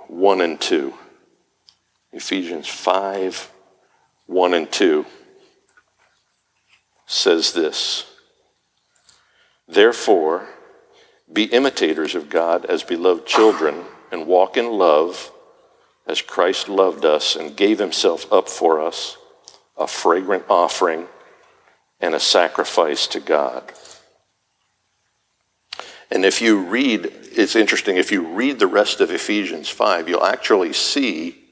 1 0.07 0.41
and 0.41 0.59
2. 0.59 0.93
Ephesians 2.13 2.67
5 2.67 3.51
1 4.27 4.53
and 4.53 4.71
2 4.71 5.05
says 7.05 7.53
this 7.53 8.05
Therefore, 9.67 10.47
be 11.31 11.45
imitators 11.45 12.15
of 12.15 12.29
God 12.29 12.65
as 12.65 12.83
beloved 12.83 13.25
children, 13.25 13.83
and 14.11 14.27
walk 14.27 14.55
in 14.55 14.71
love 14.71 15.31
as 16.05 16.21
Christ 16.21 16.69
loved 16.69 17.03
us 17.03 17.35
and 17.35 17.57
gave 17.57 17.79
himself 17.79 18.31
up 18.31 18.47
for 18.47 18.81
us, 18.81 19.17
a 19.77 19.87
fragrant 19.87 20.45
offering 20.49 21.07
and 21.99 22.15
a 22.15 22.19
sacrifice 22.19 23.07
to 23.07 23.19
God. 23.19 23.73
And 26.09 26.23
if 26.23 26.41
you 26.41 26.59
read, 26.61 27.11
it's 27.33 27.55
interesting, 27.55 27.97
if 27.97 28.11
you 28.11 28.25
read 28.25 28.59
the 28.59 28.67
rest 28.67 29.01
of 29.01 29.11
Ephesians 29.11 29.67
5, 29.67 30.07
you'll 30.07 30.23
actually 30.23 30.71
see 30.71 31.46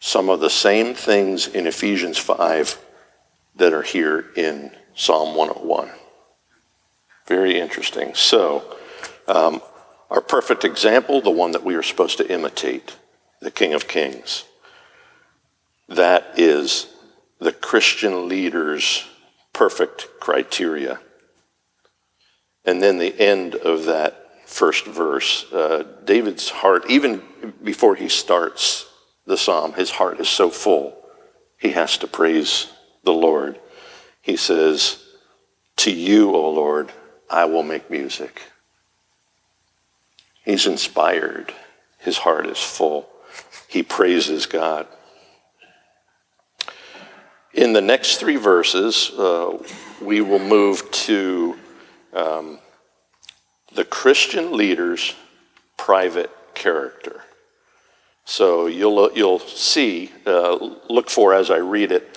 some 0.00 0.30
of 0.30 0.40
the 0.40 0.50
same 0.50 0.94
things 0.94 1.46
in 1.46 1.66
Ephesians 1.66 2.16
5 2.16 2.78
that 3.56 3.74
are 3.74 3.82
here 3.82 4.30
in 4.34 4.72
Psalm 4.94 5.36
101. 5.36 5.90
Very 7.26 7.60
interesting. 7.60 8.14
So, 8.14 8.76
um, 9.28 9.60
our 10.10 10.22
perfect 10.22 10.64
example, 10.64 11.20
the 11.20 11.30
one 11.30 11.52
that 11.52 11.62
we 11.62 11.74
are 11.74 11.82
supposed 11.82 12.16
to 12.18 12.32
imitate, 12.32 12.96
the 13.40 13.50
King 13.50 13.74
of 13.74 13.86
Kings, 13.86 14.44
that 15.88 16.32
is 16.36 16.88
the 17.38 17.52
Christian 17.52 18.28
leader's 18.28 19.06
perfect 19.52 20.08
criteria. 20.18 20.98
And 22.64 22.82
then 22.82 22.98
the 22.98 23.18
end 23.20 23.54
of 23.54 23.84
that 23.84 24.48
first 24.48 24.86
verse, 24.86 25.44
uh, 25.52 25.84
David's 26.04 26.48
heart, 26.48 26.90
even 26.90 27.22
before 27.62 27.94
he 27.94 28.08
starts 28.08 28.89
the 29.26 29.36
psalm, 29.36 29.74
his 29.74 29.90
heart 29.90 30.20
is 30.20 30.28
so 30.28 30.50
full, 30.50 30.96
he 31.58 31.72
has 31.72 31.98
to 31.98 32.06
praise 32.06 32.72
the 33.04 33.12
Lord. 33.12 33.58
He 34.22 34.36
says, 34.36 35.04
To 35.76 35.90
you, 35.92 36.34
O 36.34 36.50
Lord, 36.50 36.92
I 37.28 37.44
will 37.44 37.62
make 37.62 37.90
music. 37.90 38.42
He's 40.44 40.66
inspired. 40.66 41.52
His 41.98 42.18
heart 42.18 42.46
is 42.46 42.58
full. 42.58 43.08
He 43.68 43.82
praises 43.82 44.46
God. 44.46 44.86
In 47.52 47.72
the 47.72 47.80
next 47.80 48.16
three 48.16 48.36
verses, 48.36 49.10
uh, 49.10 49.58
we 50.00 50.20
will 50.20 50.38
move 50.38 50.90
to 50.92 51.58
um, 52.12 52.58
the 53.74 53.84
Christian 53.84 54.56
leader's 54.56 55.14
private 55.76 56.30
character. 56.54 57.22
So 58.30 58.68
you'll, 58.68 59.10
you'll 59.12 59.40
see, 59.40 60.12
uh, 60.24 60.54
look 60.88 61.10
for 61.10 61.34
as 61.34 61.50
I 61.50 61.56
read 61.56 61.90
it, 61.90 62.16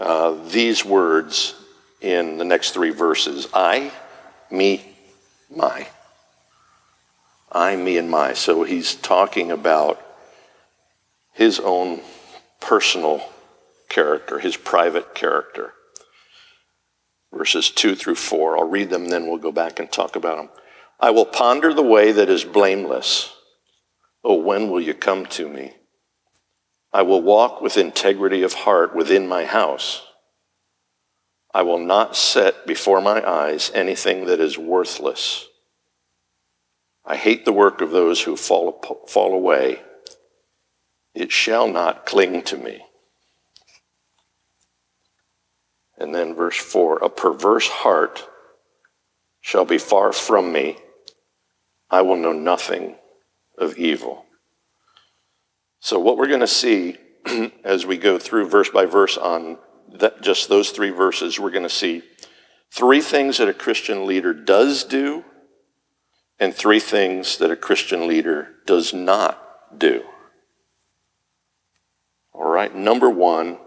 uh, 0.00 0.32
these 0.48 0.84
words 0.84 1.54
in 2.00 2.38
the 2.38 2.44
next 2.44 2.72
three 2.72 2.90
verses 2.90 3.46
I, 3.54 3.92
me, 4.50 4.84
my. 5.48 5.86
I, 7.52 7.76
me, 7.76 7.98
and 7.98 8.10
my. 8.10 8.32
So 8.32 8.64
he's 8.64 8.96
talking 8.96 9.52
about 9.52 10.04
his 11.34 11.60
own 11.60 12.00
personal 12.60 13.24
character, 13.88 14.40
his 14.40 14.56
private 14.56 15.14
character. 15.14 15.72
Verses 17.32 17.70
2 17.70 17.94
through 17.94 18.16
4. 18.16 18.58
I'll 18.58 18.68
read 18.68 18.90
them, 18.90 19.06
then 19.06 19.28
we'll 19.28 19.38
go 19.38 19.52
back 19.52 19.78
and 19.78 19.90
talk 19.90 20.16
about 20.16 20.36
them. 20.36 20.48
I 20.98 21.10
will 21.10 21.24
ponder 21.24 21.72
the 21.72 21.80
way 21.80 22.10
that 22.10 22.28
is 22.28 22.42
blameless. 22.42 23.33
Oh, 24.24 24.36
when 24.36 24.70
will 24.70 24.80
you 24.80 24.94
come 24.94 25.26
to 25.26 25.48
me? 25.48 25.74
I 26.92 27.02
will 27.02 27.20
walk 27.20 27.60
with 27.60 27.76
integrity 27.76 28.42
of 28.42 28.54
heart 28.54 28.96
within 28.96 29.28
my 29.28 29.44
house. 29.44 30.02
I 31.52 31.62
will 31.62 31.78
not 31.78 32.16
set 32.16 32.66
before 32.66 33.00
my 33.00 33.28
eyes 33.28 33.70
anything 33.74 34.26
that 34.26 34.40
is 34.40 34.56
worthless. 34.56 35.46
I 37.04 37.16
hate 37.16 37.44
the 37.44 37.52
work 37.52 37.82
of 37.82 37.90
those 37.90 38.22
who 38.22 38.36
fall, 38.36 39.04
fall 39.06 39.34
away. 39.34 39.82
It 41.14 41.30
shall 41.30 41.68
not 41.68 42.06
cling 42.06 42.42
to 42.44 42.56
me. 42.56 42.82
And 45.98 46.14
then 46.14 46.34
verse 46.34 46.56
4 46.56 46.98
A 46.98 47.10
perverse 47.10 47.68
heart 47.68 48.26
shall 49.40 49.66
be 49.66 49.78
far 49.78 50.12
from 50.12 50.50
me. 50.50 50.78
I 51.90 52.00
will 52.02 52.16
know 52.16 52.32
nothing 52.32 52.96
of 53.58 53.76
evil. 53.76 54.26
So, 55.80 55.98
what 55.98 56.16
we're 56.16 56.28
going 56.28 56.40
to 56.40 56.46
see 56.46 56.96
as 57.64 57.86
we 57.86 57.96
go 57.96 58.18
through 58.18 58.48
verse 58.48 58.70
by 58.70 58.86
verse 58.86 59.16
on 59.16 59.58
that, 59.92 60.22
just 60.22 60.48
those 60.48 60.70
three 60.70 60.90
verses, 60.90 61.38
we're 61.38 61.50
going 61.50 61.62
to 61.62 61.68
see 61.68 62.02
three 62.72 63.00
things 63.00 63.38
that 63.38 63.48
a 63.48 63.54
Christian 63.54 64.06
leader 64.06 64.32
does 64.32 64.84
do 64.84 65.24
and 66.38 66.54
three 66.54 66.80
things 66.80 67.38
that 67.38 67.50
a 67.50 67.56
Christian 67.56 68.06
leader 68.08 68.48
does 68.66 68.92
not 68.92 69.78
do. 69.78 70.02
All 72.32 72.48
right, 72.48 72.74
number 72.74 73.08
one 73.08 73.58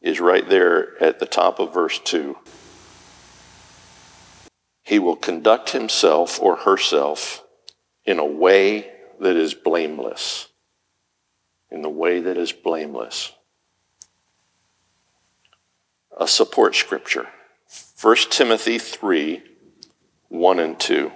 is 0.00 0.20
right 0.20 0.48
there 0.48 1.00
at 1.02 1.18
the 1.20 1.26
top 1.26 1.58
of 1.60 1.72
verse 1.72 1.98
2. 2.00 2.36
He 4.82 4.98
will 4.98 5.16
conduct 5.16 5.70
himself 5.70 6.40
or 6.40 6.56
herself 6.56 7.44
in 8.04 8.18
a 8.18 8.24
way 8.24 8.90
that 9.20 9.36
is 9.36 9.54
blameless. 9.54 10.48
In 11.70 11.82
the 11.82 11.90
way 11.90 12.20
that 12.20 12.36
is 12.36 12.52
blameless. 12.52 13.32
A 16.18 16.26
support 16.26 16.74
scripture 16.74 17.28
1 18.00 18.16
Timothy 18.30 18.78
3 18.78 19.42
1 20.28 20.58
and 20.58 20.78
2. 20.78 21.12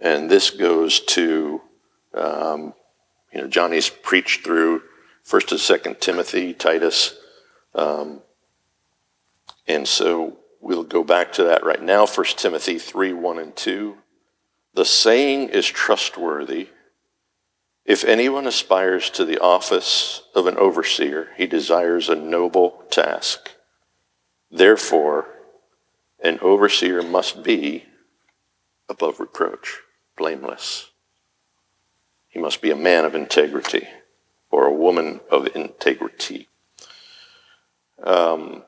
And 0.00 0.30
this 0.30 0.50
goes 0.50 1.00
to, 1.00 1.62
um, 2.14 2.74
you 3.32 3.40
know, 3.40 3.48
Johnny's 3.48 3.88
preached 3.88 4.44
through 4.44 4.82
1st 5.26 5.52
and 5.82 5.96
2nd 5.96 6.00
Timothy, 6.00 6.52
Titus. 6.52 7.16
Um, 7.74 8.20
and 9.66 9.88
so 9.88 10.38
we'll 10.60 10.84
go 10.84 11.04
back 11.04 11.32
to 11.32 11.44
that 11.44 11.64
right 11.64 11.82
now 11.82 12.06
1 12.06 12.26
Timothy 12.36 12.78
3 12.78 13.12
1 13.12 13.38
and 13.38 13.56
2. 13.56 13.96
The 14.74 14.84
saying 14.84 15.50
is 15.50 15.66
trustworthy. 15.66 16.68
If 17.84 18.04
anyone 18.04 18.46
aspires 18.46 19.08
to 19.10 19.24
the 19.24 19.38
office 19.38 20.22
of 20.34 20.46
an 20.48 20.56
overseer, 20.56 21.28
he 21.36 21.46
desires 21.46 22.08
a 22.08 22.16
noble 22.16 22.82
task. 22.90 23.50
Therefore, 24.50 25.26
an 26.22 26.40
overseer 26.40 27.02
must 27.02 27.44
be 27.44 27.84
above 28.88 29.20
reproach, 29.20 29.80
blameless. 30.16 30.90
He 32.28 32.40
must 32.40 32.60
be 32.60 32.72
a 32.72 32.76
man 32.76 33.04
of 33.04 33.14
integrity 33.14 33.86
or 34.50 34.66
a 34.66 34.74
woman 34.74 35.20
of 35.30 35.54
integrity. 35.54 36.48
Um, 38.02 38.64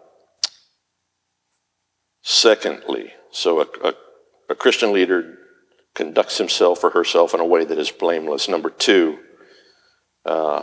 secondly, 2.23 3.13
so 3.33 3.61
a, 3.61 3.67
a, 3.83 3.95
a 4.51 4.55
Christian 4.55 4.93
leader 4.93 5.39
conducts 5.97 6.39
himself 6.39 6.85
or 6.85 6.91
herself 6.91 7.35
in 7.35 7.41
a 7.41 7.45
way 7.45 7.65
that 7.65 7.79
is 7.79 7.91
blameless. 7.91 8.49
Number 8.49 8.71
two, 8.71 9.19
uh, 10.25 10.63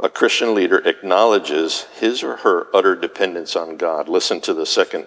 a 0.00 0.08
Christian 0.08 0.54
leader 0.54 0.78
acknowledges 0.78 1.82
his 2.00 2.22
or 2.22 2.38
her 2.38 2.66
utter 2.74 2.96
dependence 2.96 3.54
on 3.54 3.76
God. 3.76 4.08
Listen 4.08 4.40
to 4.40 4.54
the 4.54 4.66
second 4.66 5.06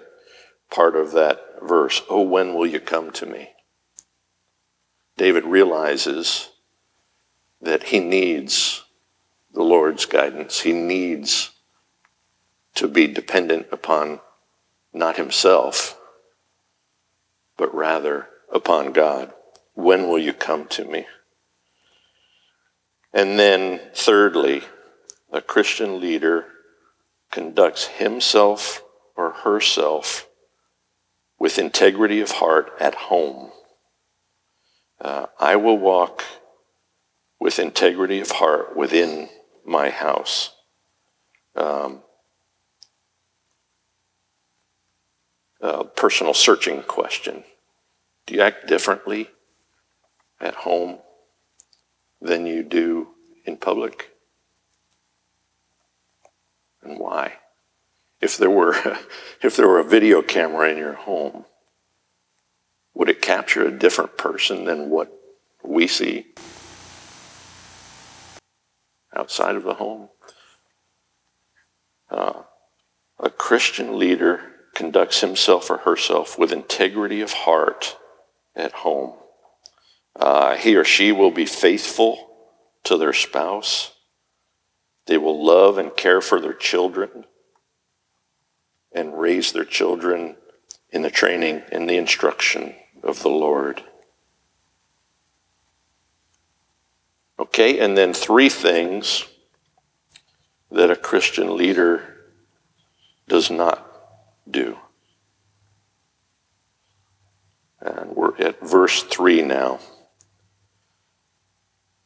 part 0.70 0.96
of 0.96 1.12
that 1.14 1.42
verse. 1.62 2.02
Oh, 2.10 2.22
when 2.22 2.54
will 2.54 2.68
you 2.68 2.80
come 2.80 3.12
to 3.14 3.26
me? 3.26 3.50
David 5.18 5.44
realizes 5.44 6.50
that 7.62 7.84
he 7.84 8.00
needs 8.00 8.84
the 9.54 9.64
Lord's 9.64 10.06
guidance. 10.06 10.62
He 10.62 10.72
needs 10.72 11.50
to 12.76 12.88
be 12.88 13.08
dependent 13.08 13.68
upon 13.72 14.22
not 14.94 15.18
himself, 15.18 16.00
but 17.58 17.74
rather 17.74 18.28
upon 18.54 18.92
God. 18.92 19.34
When 19.74 20.08
will 20.08 20.20
you 20.20 20.34
come 20.34 20.68
to 20.68 20.86
me? 20.86 21.08
And 23.14 23.40
then, 23.40 23.80
thirdly, 23.94 24.64
a 25.32 25.42
Christian 25.42 26.00
leader 26.00 26.46
conducts 27.32 27.88
himself 27.88 28.84
or 29.16 29.32
herself 29.32 30.28
with 31.40 31.58
integrity 31.58 32.22
of 32.22 32.32
heart 32.32 32.72
at 32.80 32.96
home. 32.96 33.52
Uh, 35.00 35.28
I 35.40 35.56
will 35.56 35.78
walk 35.78 36.24
with 37.40 37.58
integrity 37.58 38.20
of 38.20 38.32
heart 38.32 38.76
within 38.76 39.30
my 39.66 39.90
house. 39.90 40.52
Um, 41.56 42.02
personal 46.00 46.34
searching 46.34 46.82
question. 46.84 47.44
Do 48.30 48.36
you 48.36 48.42
act 48.42 48.68
differently 48.68 49.28
at 50.40 50.54
home 50.54 51.00
than 52.22 52.46
you 52.46 52.62
do 52.62 53.08
in 53.44 53.58
public? 53.58 54.12
And 56.84 57.00
why? 57.00 57.38
If 58.22 58.38
there 58.38 58.52
were, 58.52 58.76
if 59.42 59.56
there 59.56 59.68
were 59.68 59.80
a 59.80 59.84
video 59.84 60.22
camera 60.22 60.70
in 60.70 60.78
your 60.78 60.94
home, 60.94 61.46
would 62.94 63.10
it 63.10 63.20
capture 63.20 63.68
a 63.68 63.72
different 63.72 64.16
person 64.16 64.66
than 64.66 64.92
what 64.92 65.12
we 65.64 65.88
see 65.88 66.28
outside 69.16 69.56
of 69.56 69.64
the 69.64 69.74
home? 69.74 70.10
Uh, 72.12 72.44
a 73.20 73.32
Christian 73.32 73.98
leader 73.98 74.52
conducts 74.76 75.22
himself 75.22 75.72
or 75.72 75.78
herself 75.78 76.38
with 76.38 76.52
integrity 76.52 77.22
of 77.22 77.34
heart 77.34 77.96
at 78.56 78.72
home. 78.72 79.14
Uh, 80.16 80.56
he 80.56 80.76
or 80.76 80.84
she 80.84 81.12
will 81.12 81.32
be 81.32 81.46
faithful 81.46 82.30
to 82.84 82.98
their 82.98 83.14
spouse. 83.14 83.94
They 85.06 85.18
will 85.18 85.44
love 85.44 85.78
and 85.78 85.96
care 85.96 86.22
for 86.22 86.40
their 86.40 86.54
children 86.54 87.26
and 88.92 89.20
raise 89.20 89.52
their 89.52 89.66
children 89.66 90.36
in 90.92 91.02
the 91.02 91.12
training 91.12 91.62
and 91.72 91.90
the 91.90 91.98
instruction 91.98 92.76
of 93.04 93.22
the 93.22 93.30
Lord. 93.30 93.84
Okay, 97.40 97.80
and 97.80 97.98
then 97.98 98.14
three 98.14 98.50
things 98.50 99.26
that 100.72 100.92
a 100.92 100.96
Christian 100.96 101.56
leader 101.56 102.18
does 103.28 103.50
not 103.50 103.86
do. 104.50 104.78
And 107.82 108.16
we're 108.16 108.38
at 108.38 108.60
verse 108.68 109.04
3 109.04 109.42
now. 109.44 109.80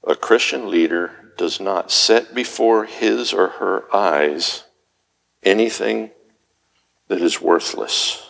A 0.05 0.15
Christian 0.15 0.69
leader 0.69 1.33
does 1.37 1.59
not 1.59 1.91
set 1.91 2.35
before 2.35 2.85
his 2.85 3.33
or 3.33 3.47
her 3.47 3.93
eyes 3.95 4.63
anything 5.41 6.11
that 7.07 7.21
is 7.21 7.41
worthless. 7.41 8.29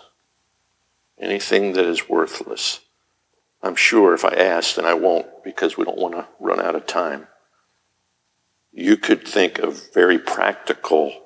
Anything 1.19 1.73
that 1.73 1.85
is 1.85 2.09
worthless. 2.09 2.79
I'm 3.61 3.75
sure 3.75 4.13
if 4.13 4.25
I 4.25 4.33
asked, 4.33 4.77
and 4.77 4.85
I 4.85 4.93
won't 4.93 5.43
because 5.43 5.77
we 5.77 5.85
don't 5.85 5.97
want 5.97 6.15
to 6.15 6.27
run 6.39 6.59
out 6.59 6.75
of 6.75 6.85
time, 6.85 7.27
you 8.73 8.97
could 8.97 9.25
think 9.25 9.59
of 9.59 9.93
very 9.93 10.19
practical 10.19 11.21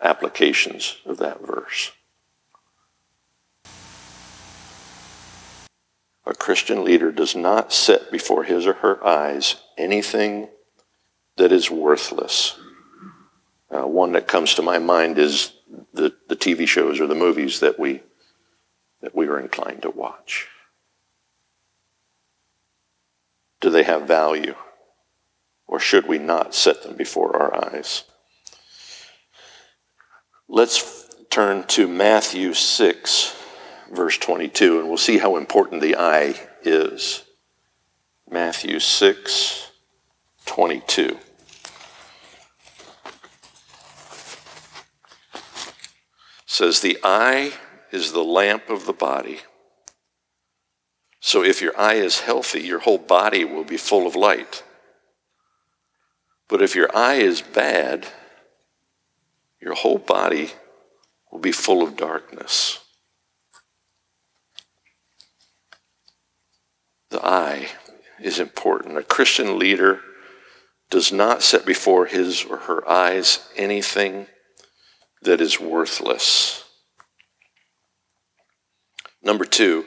applications 0.00 0.96
of 1.04 1.18
that 1.18 1.46
verse. 1.46 1.92
A 6.28 6.34
Christian 6.34 6.84
leader 6.84 7.10
does 7.10 7.34
not 7.34 7.72
set 7.72 8.12
before 8.12 8.44
his 8.44 8.66
or 8.66 8.74
her 8.74 9.04
eyes 9.04 9.56
anything 9.78 10.48
that 11.36 11.52
is 11.52 11.70
worthless. 11.70 12.58
Uh, 13.70 13.86
one 13.86 14.12
that 14.12 14.28
comes 14.28 14.54
to 14.54 14.62
my 14.62 14.78
mind 14.78 15.18
is 15.18 15.52
the, 15.94 16.14
the 16.28 16.36
TV 16.36 16.68
shows 16.68 17.00
or 17.00 17.06
the 17.06 17.14
movies 17.14 17.60
that 17.60 17.78
we, 17.78 18.02
that 19.00 19.14
we 19.14 19.26
are 19.26 19.40
inclined 19.40 19.80
to 19.82 19.90
watch. 19.90 20.48
Do 23.62 23.70
they 23.70 23.84
have 23.84 24.02
value? 24.06 24.54
Or 25.66 25.80
should 25.80 26.06
we 26.06 26.18
not 26.18 26.54
set 26.54 26.82
them 26.82 26.94
before 26.94 27.36
our 27.36 27.72
eyes? 27.72 28.04
Let's 30.46 31.08
turn 31.30 31.64
to 31.68 31.88
Matthew 31.88 32.52
6, 32.52 33.37
verse 33.92 34.18
22, 34.18 34.80
and 34.80 34.88
we'll 34.88 34.96
see 34.96 35.18
how 35.18 35.36
important 35.36 35.82
the 35.82 35.96
eye 35.96 36.34
is. 36.62 37.24
Matthew 38.30 38.80
6, 38.80 39.70
22. 40.46 41.18
says 46.58 46.80
the 46.80 46.98
eye 47.04 47.52
is 47.92 48.10
the 48.10 48.24
lamp 48.24 48.68
of 48.68 48.84
the 48.84 48.92
body. 48.92 49.38
So 51.20 51.44
if 51.44 51.62
your 51.62 51.78
eye 51.78 51.94
is 51.94 52.20
healthy, 52.20 52.62
your 52.62 52.80
whole 52.80 52.98
body 52.98 53.44
will 53.44 53.62
be 53.62 53.76
full 53.76 54.08
of 54.08 54.16
light. 54.16 54.64
But 56.48 56.60
if 56.60 56.74
your 56.74 56.88
eye 56.96 57.16
is 57.16 57.42
bad, 57.42 58.08
your 59.60 59.74
whole 59.74 59.98
body 59.98 60.50
will 61.30 61.38
be 61.38 61.52
full 61.52 61.80
of 61.80 61.96
darkness. 61.96 62.80
The 67.10 67.24
eye 67.24 67.68
is 68.20 68.38
important. 68.38 68.98
A 68.98 69.02
Christian 69.02 69.58
leader 69.58 70.00
does 70.90 71.12
not 71.12 71.42
set 71.42 71.66
before 71.66 72.06
his 72.06 72.44
or 72.44 72.58
her 72.58 72.88
eyes 72.88 73.48
anything 73.56 74.26
that 75.22 75.40
is 75.40 75.60
worthless. 75.60 76.64
Number 79.22 79.44
two, 79.44 79.84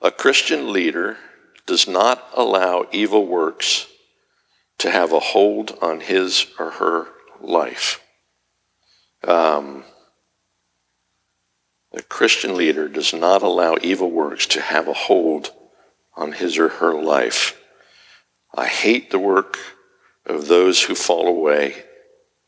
a 0.00 0.10
Christian 0.10 0.72
leader 0.72 1.18
does 1.66 1.88
not 1.88 2.28
allow 2.34 2.86
evil 2.92 3.26
works 3.26 3.86
to 4.78 4.90
have 4.90 5.12
a 5.12 5.20
hold 5.20 5.78
on 5.80 6.00
his 6.00 6.46
or 6.58 6.72
her 6.72 7.06
life. 7.40 8.00
Um, 9.26 9.84
a 11.92 12.02
Christian 12.02 12.56
leader 12.56 12.88
does 12.88 13.14
not 13.14 13.42
allow 13.42 13.76
evil 13.80 14.10
works 14.10 14.46
to 14.48 14.60
have 14.60 14.88
a 14.88 14.92
hold 14.92 15.52
on 16.16 16.32
his 16.32 16.58
or 16.58 16.68
her 16.68 16.94
life. 16.94 17.60
I 18.54 18.66
hate 18.66 19.10
the 19.10 19.18
work 19.18 19.58
of 20.26 20.48
those 20.48 20.84
who 20.84 20.94
fall 20.94 21.26
away 21.26 21.84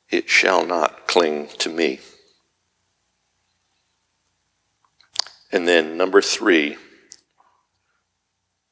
it 0.09 0.29
shall 0.29 0.65
not 0.65 1.07
cling 1.07 1.49
to 1.59 1.69
me. 1.69 2.01
And 5.51 5.67
then, 5.67 5.97
number 5.97 6.21
three, 6.21 6.77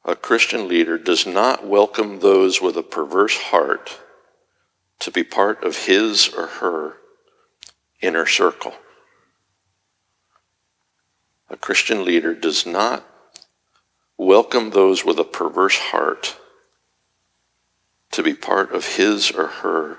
a 0.03 0.15
Christian 0.15 0.67
leader 0.67 0.97
does 0.97 1.25
not 1.25 1.65
welcome 1.65 2.19
those 2.19 2.61
with 2.61 2.77
a 2.77 2.83
perverse 2.83 3.37
heart 3.37 3.99
to 4.99 5.11
be 5.11 5.23
part 5.23 5.63
of 5.63 5.85
his 5.85 6.29
or 6.29 6.47
her 6.47 6.97
inner 8.01 8.25
circle. 8.25 8.73
A 11.49 11.57
Christian 11.57 12.05
leader 12.05 12.33
does 12.33 12.65
not 12.65 13.05
welcome 14.17 14.69
those 14.69 15.03
with 15.03 15.19
a 15.19 15.23
perverse 15.23 15.77
heart 15.77 16.37
to 18.11 18.23
be 18.23 18.33
part 18.33 18.73
of 18.73 18.95
his 18.95 19.31
or 19.31 19.47
her 19.47 19.97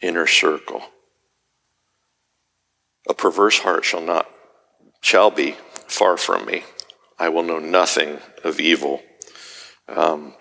inner 0.00 0.26
circle. 0.26 0.82
A 3.08 3.14
perverse 3.14 3.60
heart 3.60 3.84
shall 3.84 4.00
not 4.00 4.28
shall 5.00 5.30
be 5.30 5.56
far 5.88 6.16
from 6.16 6.46
me. 6.46 6.64
I 7.18 7.28
will 7.28 7.42
know 7.42 7.58
nothing 7.58 8.18
of 8.44 8.60
evil. 8.60 9.02
Um, 9.88 10.34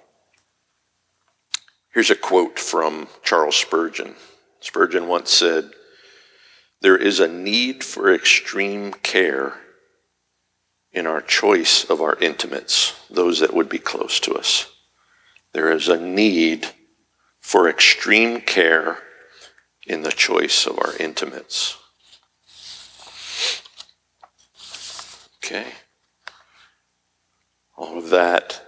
here's 1.94 2.12
a 2.12 2.16
quote 2.16 2.60
from 2.60 3.08
Charles 3.24 3.56
Spurgeon. 3.56 4.16
Spurgeon 4.60 5.08
once 5.08 5.32
said, 5.32 5.72
There 6.82 6.98
is 6.98 7.20
a 7.20 7.28
need 7.28 7.84
for 7.84 8.14
extreme 8.14 8.94
care 8.94 9.60
in 10.94 11.08
our 11.08 11.22
choice 11.22 11.84
of 11.90 12.02
our 12.02 12.16
intimates, 12.20 12.94
those 13.10 13.40
that 13.40 13.54
would 13.54 13.70
be 13.70 13.80
close 13.80 14.20
to 14.20 14.34
us. 14.34 14.72
There 15.54 15.72
is 15.72 15.88
a 15.88 16.00
need 16.00 16.68
for 17.40 17.70
extreme 17.70 18.42
care 18.42 19.00
in 19.88 20.04
the 20.04 20.12
choice 20.12 20.66
of 20.66 20.78
our 20.80 20.96
intimates. 20.98 21.78
Okay. 25.44 25.68
All 27.76 27.98
of 27.98 28.10
that 28.10 28.62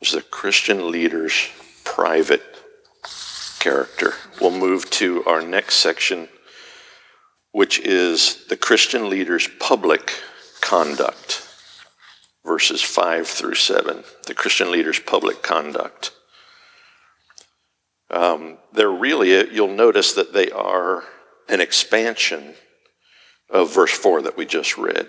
was 0.00 0.12
the 0.12 0.22
Christian 0.22 0.90
leader's 0.90 1.48
private 1.84 2.42
character. 3.60 4.14
We'll 4.40 4.50
move 4.50 4.88
to 4.90 5.24
our 5.24 5.42
next 5.42 5.76
section, 5.76 6.28
which 7.52 7.78
is 7.80 8.46
the 8.48 8.56
Christian 8.56 9.08
leader's 9.08 9.48
public 9.60 10.12
conduct, 10.60 11.45
verses 12.46 12.80
5 12.80 13.26
through 13.26 13.56
7. 13.56 14.04
The 14.26 14.34
Christian 14.34 14.70
leader's 14.70 15.00
public 15.00 15.42
conduct. 15.42 16.12
Um, 18.08 18.58
they're 18.72 18.88
really, 18.88 19.52
you'll 19.52 19.68
notice 19.68 20.12
that 20.12 20.32
they 20.32 20.50
are 20.50 21.02
an 21.48 21.60
expansion 21.60 22.54
of 23.50 23.74
verse 23.74 23.92
4 23.92 24.22
that 24.22 24.36
we 24.36 24.46
just 24.46 24.78
read, 24.78 25.08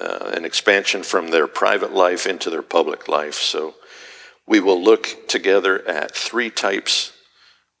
uh, 0.00 0.30
an 0.34 0.44
expansion 0.44 1.02
from 1.02 1.28
their 1.28 1.48
private 1.48 1.92
life 1.92 2.26
into 2.26 2.50
their 2.50 2.62
public 2.62 3.08
life. 3.08 3.34
So 3.34 3.74
we 4.46 4.60
will 4.60 4.80
look 4.82 5.28
together 5.28 5.86
at 5.88 6.14
three 6.14 6.50
types 6.50 7.12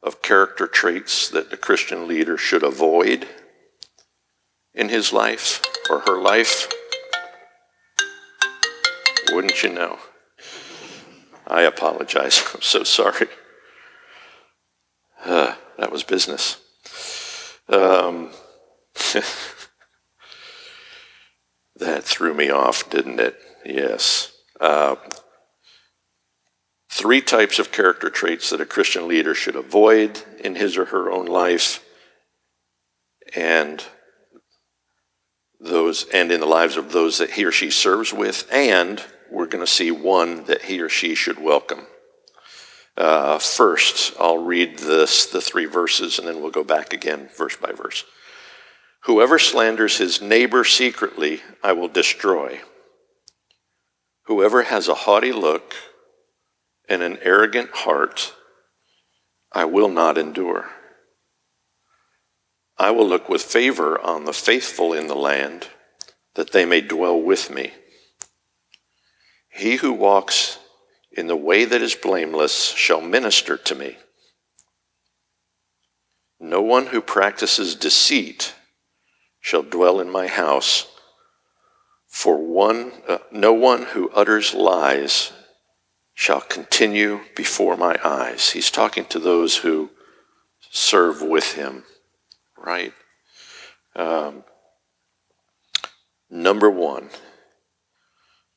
of 0.02 0.22
character 0.22 0.66
traits 0.66 1.28
that 1.28 1.50
the 1.50 1.56
Christian 1.56 2.08
leader 2.08 2.36
should 2.36 2.62
avoid 2.62 3.26
in 4.74 4.88
his 4.88 5.12
life 5.12 5.62
or 5.88 6.00
her 6.00 6.20
life. 6.20 6.72
Wouldn't 9.32 9.62
you 9.62 9.70
know? 9.72 9.98
I 11.46 11.62
apologize. 11.62 12.42
I'm 12.54 12.62
so 12.62 12.84
sorry. 12.84 13.28
Uh, 15.24 15.54
that 15.78 15.92
was 15.92 16.02
business. 16.02 16.60
Um, 17.68 18.30
that 21.76 22.04
threw 22.04 22.34
me 22.34 22.50
off, 22.50 22.88
didn't 22.90 23.20
it? 23.20 23.36
Yes. 23.64 24.32
Uh, 24.60 24.96
three 26.90 27.20
types 27.20 27.58
of 27.58 27.72
character 27.72 28.10
traits 28.10 28.50
that 28.50 28.60
a 28.60 28.66
Christian 28.66 29.08
leader 29.08 29.34
should 29.34 29.56
avoid 29.56 30.22
in 30.42 30.56
his 30.56 30.76
or 30.76 30.86
her 30.86 31.10
own 31.10 31.26
life 31.26 31.84
and 33.34 33.84
those 35.60 36.08
and 36.08 36.32
in 36.32 36.40
the 36.40 36.46
lives 36.46 36.76
of 36.76 36.92
those 36.92 37.18
that 37.18 37.32
he 37.32 37.44
or 37.44 37.52
she 37.52 37.70
serves 37.70 38.12
with 38.12 38.48
and 38.50 39.04
we're 39.30 39.46
going 39.46 39.64
to 39.64 39.70
see 39.70 39.90
one 39.90 40.44
that 40.44 40.62
he 40.62 40.80
or 40.80 40.88
she 40.88 41.14
should 41.14 41.40
welcome 41.40 41.86
uh, 43.00 43.38
first, 43.38 44.12
I'll 44.20 44.44
read 44.44 44.78
this, 44.78 45.24
the 45.24 45.40
three 45.40 45.64
verses, 45.64 46.18
and 46.18 46.28
then 46.28 46.42
we'll 46.42 46.50
go 46.50 46.64
back 46.64 46.92
again, 46.92 47.30
verse 47.34 47.56
by 47.56 47.72
verse. 47.72 48.04
Whoever 49.04 49.38
slanders 49.38 49.96
his 49.96 50.20
neighbor 50.20 50.64
secretly, 50.64 51.40
I 51.62 51.72
will 51.72 51.88
destroy. 51.88 52.60
Whoever 54.26 54.64
has 54.64 54.86
a 54.86 54.94
haughty 54.94 55.32
look 55.32 55.74
and 56.90 57.02
an 57.02 57.18
arrogant 57.22 57.70
heart, 57.70 58.34
I 59.50 59.64
will 59.64 59.88
not 59.88 60.18
endure. 60.18 60.68
I 62.76 62.90
will 62.90 63.08
look 63.08 63.30
with 63.30 63.42
favor 63.42 63.98
on 63.98 64.26
the 64.26 64.34
faithful 64.34 64.92
in 64.92 65.06
the 65.06 65.14
land, 65.14 65.68
that 66.34 66.52
they 66.52 66.66
may 66.66 66.82
dwell 66.82 67.18
with 67.18 67.50
me. 67.50 67.72
He 69.50 69.76
who 69.76 69.92
walks 69.92 70.58
in 71.12 71.26
the 71.26 71.36
way 71.36 71.64
that 71.64 71.82
is 71.82 71.94
blameless 71.94 72.70
shall 72.70 73.00
minister 73.00 73.56
to 73.56 73.74
me. 73.74 73.96
No 76.38 76.62
one 76.62 76.86
who 76.86 77.02
practices 77.02 77.74
deceit 77.74 78.54
shall 79.40 79.62
dwell 79.62 80.00
in 80.00 80.10
my 80.10 80.26
house. 80.26 80.86
For 82.06 82.38
one, 82.38 82.92
uh, 83.08 83.18
no 83.30 83.52
one 83.52 83.82
who 83.82 84.10
utters 84.10 84.54
lies 84.54 85.32
shall 86.14 86.40
continue 86.40 87.20
before 87.36 87.76
my 87.76 87.96
eyes. 88.04 88.50
He's 88.50 88.70
talking 88.70 89.04
to 89.06 89.18
those 89.18 89.58
who 89.58 89.90
serve 90.70 91.22
with 91.22 91.54
him, 91.54 91.84
right? 92.56 92.92
Um, 93.96 94.44
number 96.30 96.70
one, 96.70 97.10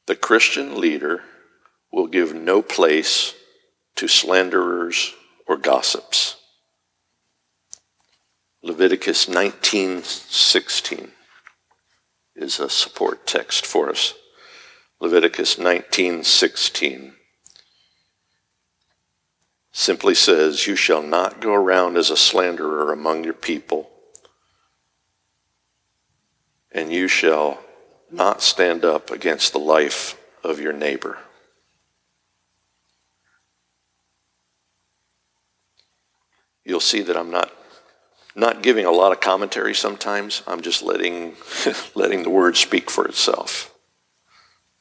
the 0.06 0.16
Christian 0.16 0.80
leader 0.80 1.24
will 1.92 2.08
give 2.08 2.34
no 2.34 2.62
place 2.62 3.34
to 3.96 4.08
slanderers 4.08 5.14
or 5.48 5.58
gossips. 5.58 6.36
Leviticus 8.62 9.28
19:16 9.28 11.12
is 12.36 12.60
a 12.60 12.70
support 12.70 13.28
text 13.28 13.66
for 13.66 13.90
us. 13.90 14.14
Leviticus 15.00 15.58
19:16 15.58 17.18
simply 19.72 20.16
says, 20.16 20.68
"You 20.68 20.76
shall 20.76 21.02
not 21.02 21.42
go 21.42 21.54
around 21.54 21.98
as 21.98 22.10
a 22.10 22.18
slanderer 22.18 22.92
among 22.92 23.24
your 23.24 23.34
people, 23.34 23.92
and 26.72 26.92
you 26.94 27.08
shall 27.08 27.63
not 28.14 28.42
stand 28.42 28.86
up 28.86 29.12
against 29.12 29.52
the 29.52 29.60
life 29.60 30.18
of 30.44 30.60
your 30.60 30.74
neighbor." 30.74 31.18
You'll 36.64 36.80
see 36.80 37.02
that 37.02 37.18
I'm 37.18 37.32
not 37.32 37.52
not 38.36 38.64
giving 38.64 38.86
a 38.86 38.92
lot 38.92 39.12
of 39.12 39.20
commentary 39.20 39.76
sometimes. 39.76 40.42
I'm 40.48 40.62
just 40.62 40.82
letting 40.82 41.36
letting 41.96 42.24
the 42.24 42.30
word 42.30 42.58
speak 42.58 42.90
for 42.90 43.06
itself. 43.06 43.74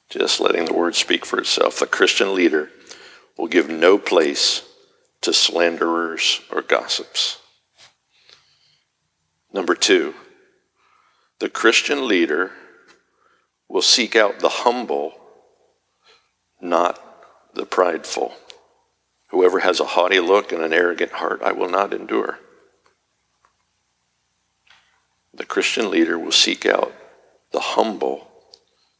Just 0.08 0.40
letting 0.40 0.66
the 0.66 0.74
word 0.74 0.94
speak 0.94 1.24
for 1.24 1.38
itself. 1.38 1.78
The 1.78 1.86
Christian 1.86 2.34
leader 2.34 2.70
will 3.36 3.48
give 3.48 3.68
no 3.68 3.98
place 3.98 4.62
to 5.22 5.32
slanderers 5.32 6.40
or 6.50 6.62
gossips. 6.62 7.38
Number 9.52 9.74
two, 9.74 10.14
the 11.38 11.48
Christian 11.48 12.06
leader 12.08 12.52
will 13.72 13.80
seek 13.80 14.14
out 14.14 14.40
the 14.40 14.50
humble, 14.50 15.14
not 16.60 17.02
the 17.54 17.64
prideful. 17.64 18.34
Whoever 19.30 19.60
has 19.60 19.80
a 19.80 19.86
haughty 19.86 20.20
look 20.20 20.52
and 20.52 20.62
an 20.62 20.74
arrogant 20.74 21.12
heart, 21.12 21.40
I 21.42 21.52
will 21.52 21.70
not 21.70 21.94
endure. 21.94 22.38
The 25.32 25.46
Christian 25.46 25.90
leader 25.90 26.18
will 26.18 26.32
seek 26.32 26.66
out 26.66 26.92
the 27.50 27.60
humble, 27.60 28.28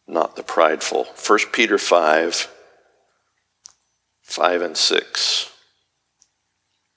not 0.09 0.37
the 0.37 0.43
prideful. 0.43 1.05
1 1.05 1.39
Peter 1.53 1.77
5 1.77 2.49
5 4.23 4.63
and 4.63 4.77
6. 4.77 5.51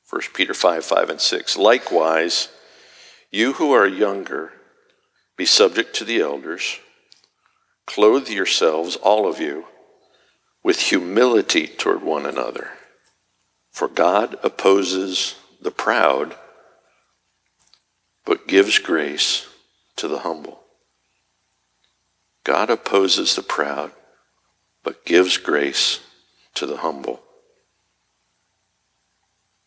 1 0.09 0.21
Peter 0.33 0.53
5 0.53 0.85
5 0.85 1.09
and 1.09 1.19
6. 1.19 1.57
Likewise, 1.57 2.47
you 3.31 3.51
who 3.53 3.73
are 3.73 3.85
younger, 3.85 4.53
be 5.35 5.45
subject 5.45 5.93
to 5.97 6.05
the 6.05 6.21
elders. 6.21 6.79
Clothe 7.85 8.29
yourselves, 8.29 8.95
all 8.95 9.27
of 9.27 9.39
you, 9.39 9.65
with 10.63 10.79
humility 10.79 11.67
toward 11.67 12.01
one 12.01 12.25
another. 12.25 12.71
For 13.71 13.87
God 13.87 14.37
opposes 14.43 15.35
the 15.61 15.71
proud 15.71 16.35
but 18.25 18.47
gives 18.47 18.79
grace 18.79 19.47
to 19.95 20.07
the 20.07 20.19
humble. 20.19 20.59
God 22.43 22.69
opposes 22.69 23.35
the 23.35 23.43
proud, 23.43 23.91
but 24.83 25.05
gives 25.05 25.37
grace 25.37 25.99
to 26.55 26.65
the 26.65 26.77
humble. 26.77 27.21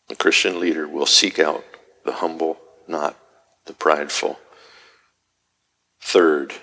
The 0.07 0.15
Christian 0.15 0.59
leader 0.59 0.87
will 0.87 1.05
seek 1.05 1.39
out 1.39 1.63
the 2.03 2.13
humble, 2.13 2.59
not 2.87 3.17
the 3.65 3.73
prideful. 3.73 4.39
Third, 6.01 6.53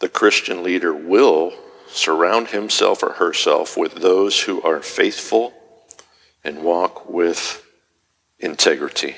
the 0.00 0.08
Christian 0.08 0.62
leader 0.62 0.94
will 0.94 1.52
surround 1.88 2.48
himself 2.48 3.02
or 3.02 3.14
herself 3.14 3.76
with 3.76 3.96
those 3.96 4.42
who 4.42 4.62
are 4.62 4.80
faithful 4.80 5.52
and 6.44 6.62
walk 6.62 7.08
with 7.08 7.64
integrity. 8.38 9.16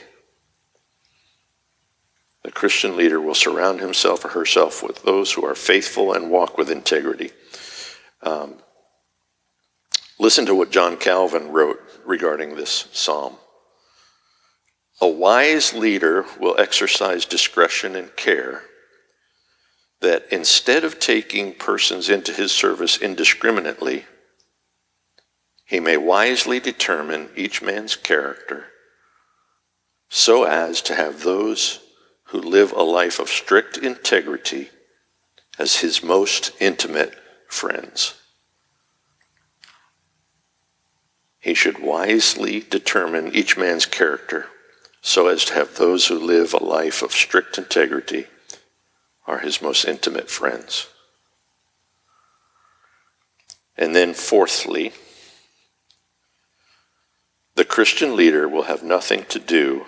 The 2.42 2.50
Christian 2.50 2.96
leader 2.96 3.20
will 3.20 3.34
surround 3.34 3.80
himself 3.80 4.24
or 4.24 4.28
herself 4.28 4.82
with 4.82 5.02
those 5.02 5.32
who 5.32 5.44
are 5.44 5.54
faithful 5.54 6.14
and 6.14 6.30
walk 6.30 6.56
with 6.56 6.70
integrity. 6.70 7.32
Um, 8.22 8.54
listen 10.18 10.46
to 10.46 10.54
what 10.54 10.70
John 10.70 10.96
Calvin 10.96 11.50
wrote 11.52 11.80
regarding 12.06 12.56
this 12.56 12.86
psalm. 12.92 13.36
A 15.02 15.08
wise 15.08 15.74
leader 15.74 16.24
will 16.38 16.58
exercise 16.58 17.26
discretion 17.26 17.94
and 17.96 18.14
care 18.16 18.62
that 20.00 20.26
instead 20.30 20.84
of 20.84 20.98
taking 20.98 21.52
persons 21.52 22.08
into 22.08 22.32
his 22.32 22.52
service 22.52 22.96
indiscriminately, 22.96 24.06
he 25.64 25.78
may 25.78 25.96
wisely 25.96 26.58
determine 26.58 27.28
each 27.36 27.62
man's 27.62 27.96
character 27.96 28.66
so 30.08 30.44
as 30.44 30.82
to 30.82 30.94
have 30.94 31.22
those 31.22 31.80
who 32.24 32.38
live 32.40 32.72
a 32.72 32.82
life 32.82 33.20
of 33.20 33.28
strict 33.28 33.76
integrity 33.76 34.70
as 35.58 35.76
his 35.76 36.02
most 36.02 36.52
intimate 36.60 37.14
friends. 37.48 38.14
He 41.38 41.54
should 41.54 41.78
wisely 41.78 42.60
determine 42.60 43.34
each 43.34 43.56
man's 43.56 43.86
character 43.86 44.46
so 45.00 45.28
as 45.28 45.44
to 45.46 45.54
have 45.54 45.76
those 45.76 46.06
who 46.06 46.18
live 46.18 46.52
a 46.52 46.62
life 46.62 47.02
of 47.02 47.12
strict 47.12 47.56
integrity 47.56 48.26
are 49.30 49.38
his 49.38 49.62
most 49.62 49.84
intimate 49.84 50.28
friends. 50.28 50.88
And 53.76 53.94
then, 53.94 54.12
fourthly, 54.12 54.92
the 57.54 57.64
Christian 57.64 58.16
leader 58.16 58.48
will 58.48 58.64
have 58.64 58.82
nothing 58.82 59.24
to 59.28 59.38
do 59.38 59.86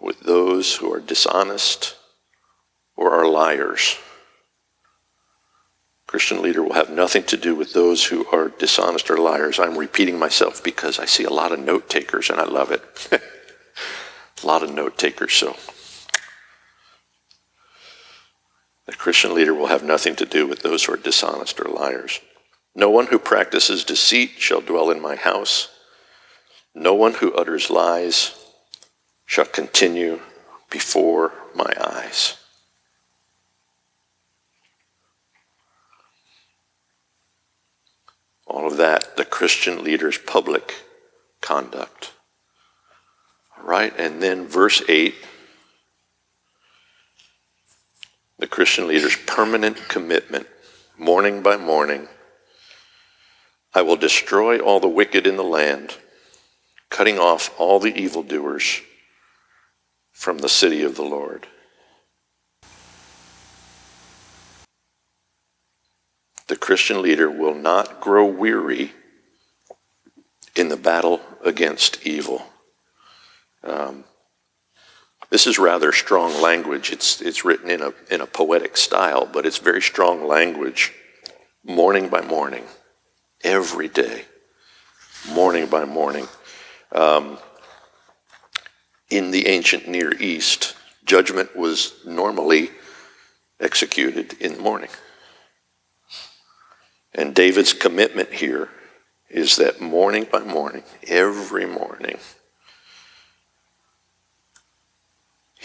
with 0.00 0.20
those 0.20 0.76
who 0.76 0.90
are 0.92 0.98
dishonest 0.98 1.94
or 2.96 3.12
are 3.12 3.28
liars. 3.28 3.98
Christian 6.06 6.40
leader 6.40 6.62
will 6.62 6.72
have 6.72 6.88
nothing 6.88 7.24
to 7.24 7.36
do 7.36 7.54
with 7.54 7.74
those 7.74 8.06
who 8.06 8.26
are 8.32 8.48
dishonest 8.48 9.10
or 9.10 9.18
liars. 9.18 9.60
I'm 9.60 9.76
repeating 9.76 10.18
myself 10.18 10.64
because 10.64 10.98
I 10.98 11.04
see 11.04 11.24
a 11.24 11.30
lot 11.30 11.52
of 11.52 11.60
note 11.60 11.90
takers 11.90 12.30
and 12.30 12.40
I 12.40 12.44
love 12.44 12.72
it. 12.72 12.82
a 14.42 14.46
lot 14.46 14.62
of 14.62 14.72
note 14.72 14.96
takers, 14.96 15.34
so. 15.34 15.54
The 18.90 18.96
Christian 18.96 19.34
leader 19.34 19.54
will 19.54 19.68
have 19.68 19.84
nothing 19.84 20.16
to 20.16 20.26
do 20.26 20.48
with 20.48 20.62
those 20.62 20.82
who 20.82 20.94
are 20.94 20.96
dishonest 20.96 21.60
or 21.60 21.68
liars. 21.68 22.18
No 22.74 22.90
one 22.90 23.06
who 23.06 23.20
practices 23.20 23.84
deceit 23.84 24.32
shall 24.38 24.60
dwell 24.60 24.90
in 24.90 25.00
my 25.00 25.14
house. 25.14 25.68
No 26.74 26.92
one 26.94 27.14
who 27.14 27.32
utters 27.34 27.70
lies 27.70 28.36
shall 29.26 29.44
continue 29.44 30.18
before 30.70 31.32
my 31.54 31.72
eyes. 31.80 32.36
All 38.44 38.66
of 38.66 38.76
that, 38.78 39.16
the 39.16 39.24
Christian 39.24 39.84
leader's 39.84 40.18
public 40.18 40.74
conduct. 41.40 42.10
All 43.56 43.68
right, 43.68 43.96
and 43.96 44.20
then 44.20 44.48
verse 44.48 44.82
8 44.88 45.14
the 48.39 48.39
Christian 48.50 48.88
leader's 48.88 49.16
permanent 49.16 49.88
commitment, 49.88 50.48
morning 50.98 51.40
by 51.40 51.56
morning. 51.56 52.08
I 53.72 53.82
will 53.82 53.96
destroy 53.96 54.58
all 54.58 54.80
the 54.80 54.88
wicked 54.88 55.24
in 55.24 55.36
the 55.36 55.44
land, 55.44 55.94
cutting 56.88 57.16
off 57.16 57.54
all 57.58 57.78
the 57.78 57.96
evildoers 57.96 58.82
from 60.10 60.38
the 60.38 60.48
city 60.48 60.82
of 60.82 60.96
the 60.96 61.04
Lord. 61.04 61.46
The 66.48 66.56
Christian 66.56 67.00
leader 67.00 67.30
will 67.30 67.54
not 67.54 68.00
grow 68.00 68.26
weary 68.26 68.92
in 70.56 70.68
the 70.68 70.76
battle 70.76 71.20
against 71.44 72.04
evil. 72.04 72.42
Um, 73.62 74.02
this 75.30 75.46
is 75.46 75.58
rather 75.58 75.92
strong 75.92 76.40
language. 76.42 76.90
It's, 76.90 77.20
it's 77.20 77.44
written 77.44 77.70
in 77.70 77.82
a, 77.82 77.92
in 78.10 78.20
a 78.20 78.26
poetic 78.26 78.76
style, 78.76 79.26
but 79.26 79.46
it's 79.46 79.58
very 79.58 79.80
strong 79.80 80.26
language, 80.26 80.92
morning 81.64 82.08
by 82.08 82.20
morning, 82.20 82.64
every 83.42 83.88
day, 83.88 84.24
morning 85.32 85.66
by 85.66 85.84
morning. 85.84 86.26
Um, 86.92 87.38
in 89.08 89.30
the 89.30 89.46
ancient 89.46 89.88
Near 89.88 90.12
East, 90.20 90.76
judgment 91.04 91.56
was 91.56 91.94
normally 92.04 92.70
executed 93.60 94.34
in 94.40 94.54
the 94.54 94.60
morning. 94.60 94.90
And 97.14 97.34
David's 97.34 97.72
commitment 97.72 98.32
here 98.32 98.68
is 99.28 99.56
that 99.56 99.80
morning 99.80 100.26
by 100.30 100.40
morning, 100.40 100.82
every 101.06 101.66
morning, 101.66 102.18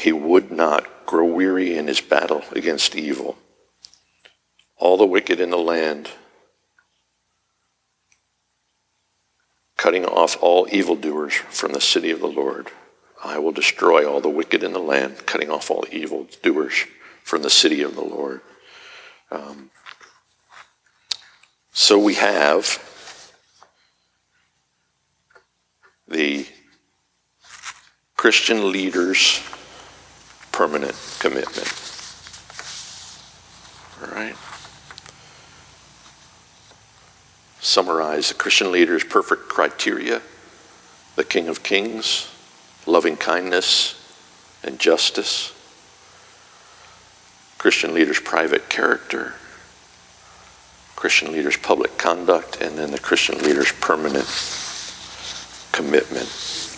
he 0.06 0.12
would 0.12 0.52
not 0.52 1.08
grow 1.08 1.26
weary 1.26 1.76
in 1.76 1.88
his 1.88 2.00
battle 2.00 2.44
against 2.52 2.96
evil. 2.96 3.40
All 4.78 4.98
the 4.98 5.06
wicked 5.06 5.40
in 5.40 5.50
the 5.50 5.58
land 5.58 6.12
cutting 9.78 10.06
off 10.06 10.38
all 10.42 10.68
evildoers 10.72 11.34
from 11.34 11.74
the 11.74 11.82
city 11.82 12.12
of 12.12 12.20
the 12.20 12.28
Lord. 12.28 12.70
I 13.24 13.40
will 13.40 13.52
destroy 13.52 14.08
all 14.08 14.22
the 14.22 14.30
wicked 14.30 14.64
in 14.64 14.74
the 14.74 14.80
land, 14.80 15.26
cutting 15.26 15.50
off 15.50 15.72
all 15.72 15.86
evildoers 15.92 16.86
from 17.24 17.42
the 17.42 17.50
city 17.50 17.82
of 17.82 17.96
the 17.96 18.06
Lord. 18.06 18.42
Um, 19.32 19.72
so 21.74 21.98
we 21.98 22.14
have 22.14 22.80
the 26.08 26.46
Christian 28.16 28.72
leaders' 28.72 29.42
permanent 30.56 30.96
commitment. 31.20 31.70
All 34.02 34.08
right? 34.16 34.36
Summarize 37.60 38.30
the 38.30 38.36
Christian 38.36 38.72
leader's 38.72 39.04
perfect 39.04 39.50
criteria 39.50 40.22
the 41.18 41.24
King 41.24 41.50
of 41.50 41.64
Kings, 41.64 42.30
loving 42.86 43.16
kindness 43.16 43.96
and 44.64 44.80
justice, 44.80 45.54
Christian 47.58 47.94
leaders' 47.94 48.20
private 48.20 48.70
character, 48.70 49.34
Christian 50.96 51.32
leaders' 51.32 51.58
public 51.58 51.98
conduct, 51.98 52.62
and 52.62 52.78
then 52.78 52.92
the 52.92 53.00
Christian 53.00 53.38
leaders' 53.40 53.72
permanent 53.80 54.28
commitment. 55.72 56.75